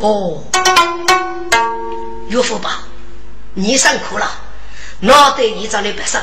[0.02, 0.44] 哦，
[2.28, 2.84] 岳父吧，
[3.54, 4.30] 你辛苦了，
[5.00, 6.22] 那对你找来别生，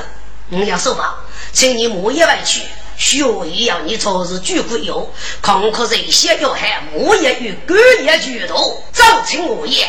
[0.50, 1.14] 我要说吧，
[1.50, 2.60] 请你莫一外去。
[2.96, 9.86] 修一样你超市聚会有空壳人先要害我也与狗也举头造成我也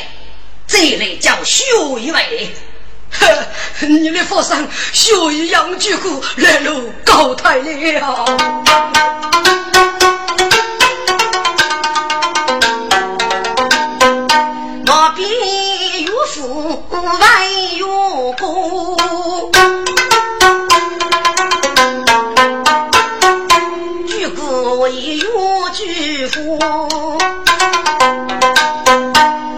[0.68, 2.50] 这类叫修一位
[3.12, 9.57] 呵你的佛山修一样巨苦来路高太了。
[25.78, 26.58] 举夫，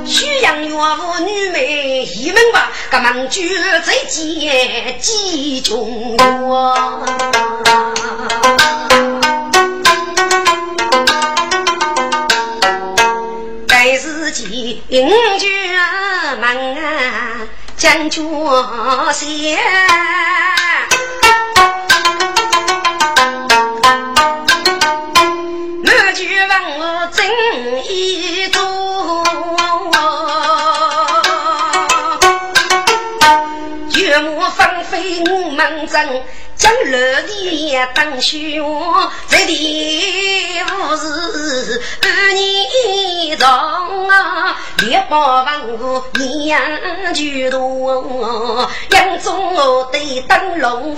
[0.05, 3.49] 徐阳岳父女妹一门吧，个门举
[3.85, 7.05] 最见几穷我。
[13.65, 15.07] 该是己英
[16.41, 16.77] 门，
[17.77, 18.27] 将军。
[34.99, 36.23] 幕纷飞我门阵。
[36.59, 38.37] 将楼地当修，
[39.29, 46.03] 这地无是二年长啊，烈火万物
[46.47, 46.59] 养
[47.13, 49.55] 巨多，杨中
[49.89, 50.97] 对灯笼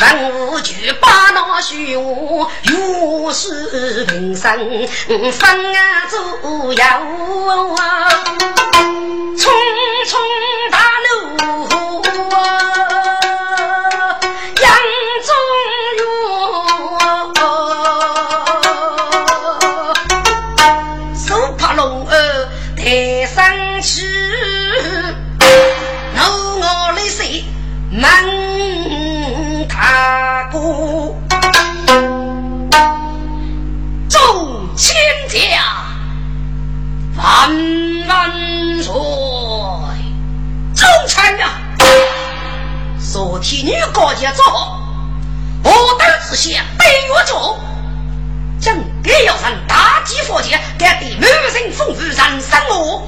[0.00, 1.74] 万物举把那修，
[2.70, 4.86] 又是平生
[5.32, 6.20] 分啊左
[6.72, 6.84] 右，
[9.36, 9.50] 匆
[10.06, 10.20] 匆
[43.44, 44.80] 天女高家做好，
[45.64, 47.58] 我等之下北岳州，
[48.58, 53.06] 将该要上大吉佛前，该对满人风雨人生我。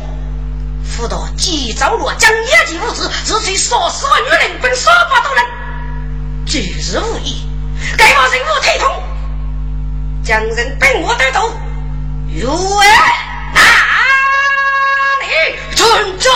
[0.84, 5.44] 辅导急走路，将业绩物资，自取杀死我女人，本杀不多人，
[6.44, 7.48] 举日无疑，
[7.96, 8.92] 该我任务推通，
[10.22, 11.48] 将人本我得到，
[12.38, 12.78] 如
[13.54, 13.60] 哪
[15.22, 16.28] 里存在？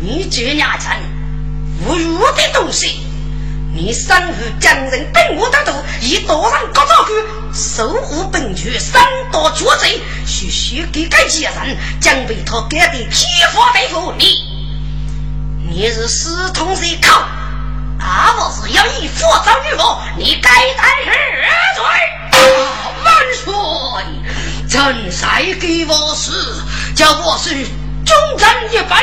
[0.00, 0.86] 你这伢子
[1.86, 3.00] 无辱的东西！
[3.74, 7.12] 你三日将人本我得到，以多上各招去。
[7.52, 14.26] 守护本局，三刀绝贼，须须给该几人，将被他干得皮肤对付你。
[15.68, 17.26] 你是私通谁靠？
[18.00, 21.10] 阿我是要以佛造女佛，你该担何
[21.76, 21.84] 罪？
[23.04, 23.52] 万岁！
[24.68, 26.62] 朕再给我死，
[26.94, 27.54] 叫我是
[28.08, 28.98] 忠贞一本，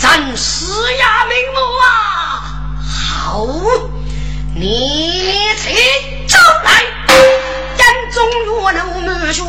[0.00, 1.86] 咱死也瞑目啊！
[3.22, 3.46] 好，
[4.56, 5.32] 你
[5.62, 5.64] 且
[6.26, 6.68] 招来。
[7.78, 7.80] 眼
[8.12, 9.42] 中若能满血，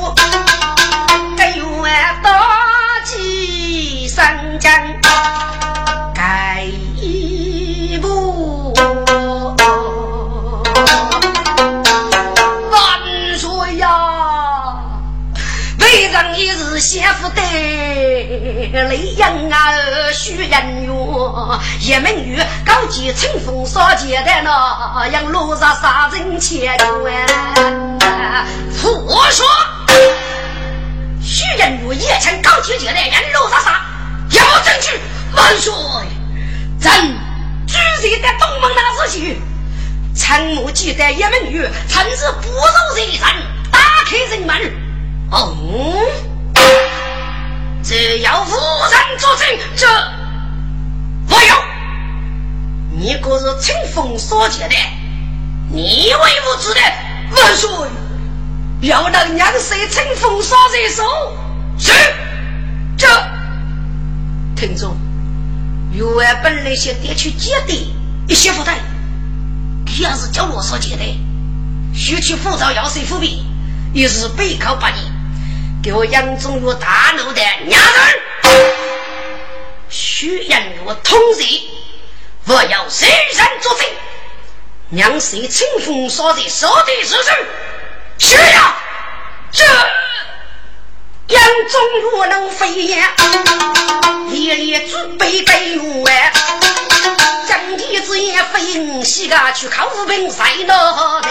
[21.80, 27.28] 一门女高级乘风扫街的那样路上杀人千万。
[28.82, 29.46] 胡说！
[31.22, 33.82] 徐仁如一枪高铁接来，人路上杀，
[34.30, 35.00] 有证据。
[35.36, 35.72] 万岁！
[36.80, 36.92] 朕
[37.68, 39.42] 居然在东门那时去，
[40.16, 43.36] 参谋记得一门女，趁日不入人山，
[43.72, 44.56] 打开人门。
[45.32, 45.54] 哦，
[47.84, 49.86] 只要无人作证，这。
[53.00, 54.76] 你可是清风所见的，
[55.72, 56.82] 你为无知的，
[57.32, 57.70] 万岁！
[58.82, 61.04] 要让娘婿乘风杀人手，
[61.78, 61.94] 是
[62.98, 63.08] 这。
[64.54, 64.98] 听众，
[65.94, 67.94] 员外本那些爹去接的，
[68.28, 68.76] 一些负担，
[69.98, 71.04] 也是叫我所接的。
[71.96, 73.46] 需去复造要塞伏笔，
[73.94, 75.06] 也是背靠八年，
[75.82, 78.62] 给我杨宗岳大怒的娘人，
[79.88, 81.46] 徐杨岳通知，
[82.48, 83.86] 我要谁人作证，
[84.90, 87.32] 娘婿乘风杀人手的是谁？
[88.18, 88.76] 是呀，
[89.52, 89.64] 这
[91.28, 91.82] 杨宗
[92.12, 93.14] 若能飞呀，
[94.32, 96.34] 夜夜准备备用哎，
[97.48, 101.30] 将地之夜飞西啊去靠兵赛脑袋。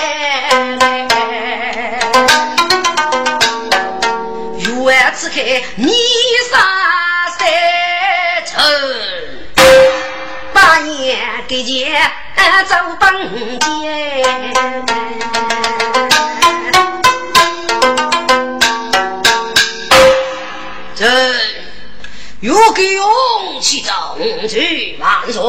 [4.60, 5.34] 月此刻
[5.76, 5.92] 你
[6.50, 6.58] 杀
[7.38, 7.48] 三
[8.46, 8.62] 成，
[10.60, 12.00] 半夜给姐
[12.66, 14.24] 走本间。
[22.40, 25.40] 欲给勇气争取万岁，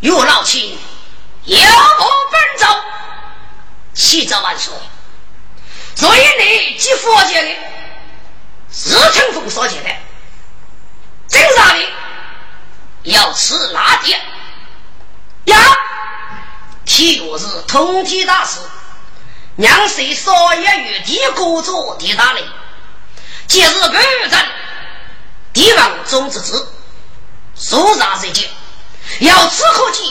[0.00, 0.76] 岳老卿
[1.44, 2.66] 要我本奏，
[3.92, 4.72] 启奏万岁。
[5.94, 7.48] 所以你即佛界的，
[8.72, 9.90] 是乘风所见的，
[11.28, 11.80] 正啥的
[13.14, 14.10] 要吃辣的
[15.44, 15.56] 呀？
[16.84, 18.58] 体若是通体大事，
[19.56, 22.44] 娘谁少爷与地国作地大雷，
[23.46, 24.46] 今日不战，
[25.52, 26.68] 地王中之子，
[27.54, 28.48] 苏杀谁见？
[29.20, 30.04] 要此可见，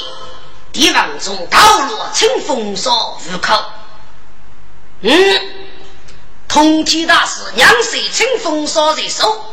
[0.72, 3.64] 帝王中道路清风扫入口。
[5.02, 5.66] 嗯，
[6.48, 9.46] 通天大师娘谁清风扫在手，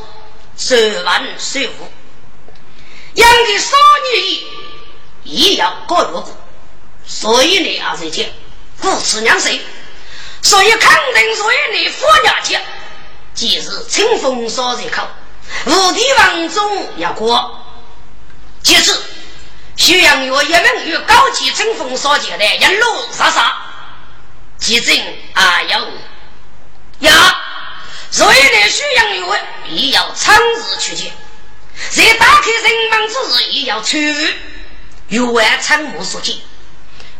[0.56, 1.92] 十万岁五，
[3.20, 3.76] 养的少
[4.12, 4.46] 女
[5.24, 6.34] 也要过日子，
[7.06, 8.26] 所以呢，阿是讲，
[8.80, 9.60] 故此娘谁？
[10.42, 12.60] 所以肯定所以你佛家讲，
[13.34, 15.06] 即是清风扫在口，
[15.66, 17.56] 无地王中要过。
[18.62, 19.02] 其次，
[19.76, 23.56] 徐阳月一名与高级清风所见的一路杀杀，
[24.58, 24.96] 其正
[25.34, 27.42] 啊有呀。
[28.10, 31.12] 所以呢，徐阳月也要亲自去见，
[31.88, 34.34] 在打开人门之日也要参与，
[35.08, 36.36] 与外参谋所见。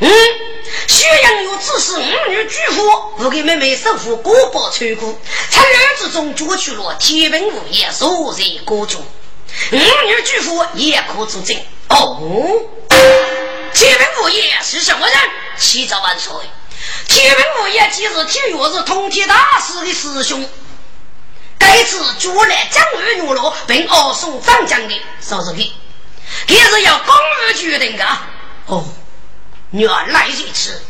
[0.01, 0.11] 嗯，
[0.87, 5.19] 徐阳有只是五女巨富，不给妹妹守护国宝穿过，
[5.51, 9.01] 趁日之中夺取了天文物业，所在国中。
[9.73, 11.57] 五女巨富也可作证。
[11.89, 12.19] 哦，
[13.75, 15.17] 天文物业是什么人？
[15.59, 16.33] 七早万岁！
[17.07, 20.49] 天文物业既是天月是通天大师的师兄，
[21.61, 25.73] 该次捉来江二女罗，并二送张将的，说是给，
[26.47, 28.05] 给是要公务决定的。
[28.67, 28.85] 哦。
[29.71, 30.83] 原来如此，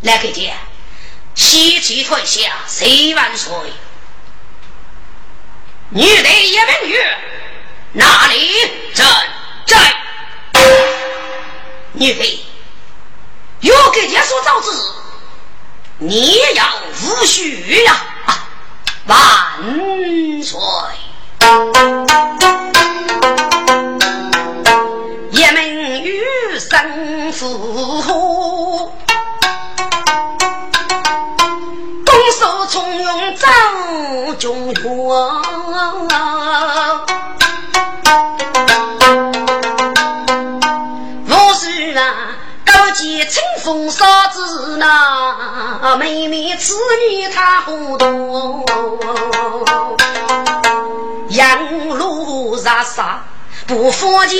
[0.00, 0.56] 来看见，
[1.34, 3.52] 喜气退下，谁万岁？
[5.90, 6.98] 女的一名女，
[7.92, 9.06] 哪里正
[9.66, 9.94] 在？
[11.92, 12.46] 女的，
[13.60, 14.94] 有给爹说招子，
[15.98, 18.11] 你要无须呀！
[19.06, 19.16] 万
[20.42, 20.58] 岁！
[25.30, 26.10] 一名女
[26.58, 28.92] 生父。
[32.68, 33.48] 重用张
[34.38, 34.80] 中元，
[41.28, 42.02] 我是啊
[42.92, 46.74] 高级清风嫂子那妹妹子
[47.08, 48.66] 女他糊涂，
[51.30, 53.24] 杨路杀杀
[53.66, 54.38] 不服节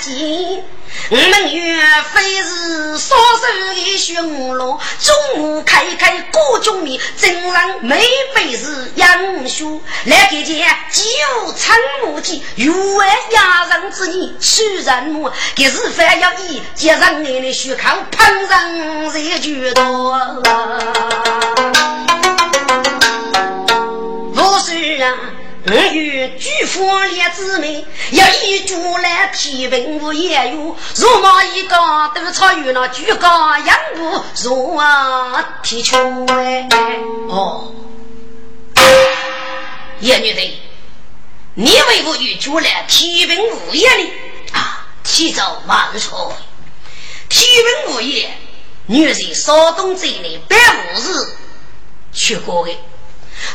[0.00, 0.62] 节。
[1.08, 8.04] 我们岳飞是少手的雄龙，中午开开各种米，真让没
[8.34, 11.02] 辈是英雄来给见几
[11.44, 20.18] 无参谋计，又为压人之年取人母，给是非要以接上你的血口烹饪才居多。
[24.34, 25.16] 不是啊。
[25.64, 31.76] 我与举夫列姊妹，要一株来提文物也有，如毛一个
[32.16, 35.96] 都草与那举高杨步如啊提出
[36.26, 36.68] 来。
[37.28, 37.72] 哦，
[40.00, 40.60] 叶女的，
[41.54, 44.10] 你为何与主来提文物业呢？
[44.54, 46.10] 啊，提早万岁！
[47.28, 48.36] 提文物业，
[48.86, 51.36] 女人少东这里百五日
[52.12, 52.76] 去过的。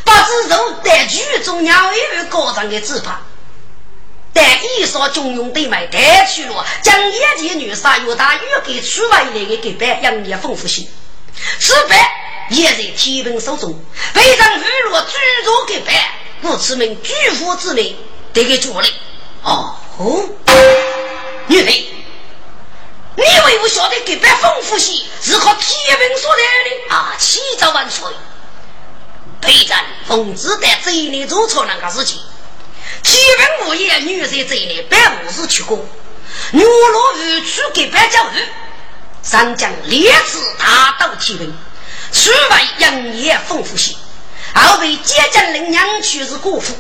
[0.07, 3.17] 把子肉带剧中鸟一位高涨的纸牌，
[4.31, 10.87] 带衣裳军用对买带去了，将眼前女杀又大又给出外来的给白养业丰富些，
[11.59, 12.09] 此白
[12.49, 13.77] 也在天文手中，
[14.13, 17.97] 非常娱乐居住给白，故此名巨富之名
[18.31, 18.87] 得给主了。
[19.43, 19.75] 哦，
[21.47, 21.71] 女的，
[23.15, 27.15] 你为我晓得给白丰富些是靠天文所来的啊？
[27.19, 28.07] 七早万岁。
[29.47, 32.19] 备战奉旨在这一年做错那个事情，
[33.01, 33.17] 天
[33.61, 35.85] 文物业女婿这一年百五十出过，
[36.51, 38.43] 女落御区给白教育，
[39.23, 41.53] 上将烈士大斗天文，
[42.11, 43.95] 出外杨业丰富些，
[44.53, 46.73] 后被接见领娘去是国父，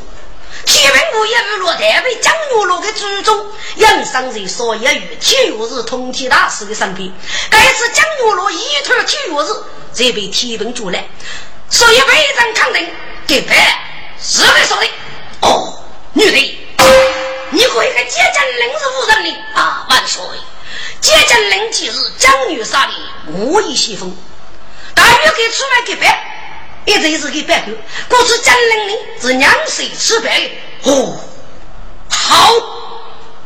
[0.65, 3.45] 天文物业娱落台被江牛落的祖宗，
[3.77, 7.09] 养生在所有与天月日通天大师的身边，
[7.49, 9.47] 该次江女落一头天月日
[9.93, 11.07] 才被天文主来。
[11.69, 12.89] 所以非常肯定，
[13.27, 13.79] 给白
[14.21, 14.89] 是的说的。
[15.41, 16.57] 哦，女的，
[17.51, 19.85] 你和一个接见人是无人的啊？
[19.89, 20.21] 万岁！
[20.99, 22.93] 接见人即是江女杀的
[23.27, 24.15] 无意西风，
[24.95, 27.71] 大约给出来给白，一直是给白狗。
[28.09, 30.49] 故此江人呢是两岁吃白。
[30.83, 31.19] 哦，
[32.09, 32.53] 好，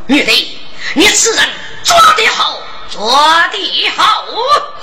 [0.08, 0.60] 女的，
[0.94, 1.50] 你此人
[1.84, 2.58] 做得好。
[2.92, 3.10] 做
[3.54, 4.26] 的好，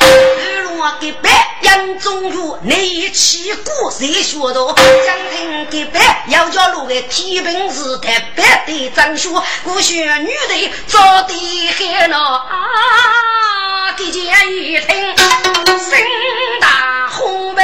[0.00, 1.28] 日落的白
[1.60, 4.72] 杨中路，你一起故事学到。
[4.72, 9.28] 江亭的白要叫路的天平是特别的张学，
[9.62, 10.98] 古乡女的做
[11.28, 12.18] 的很咯。
[12.18, 15.16] 啊，听见一听，
[15.76, 16.00] 声
[16.62, 17.62] 大红梅。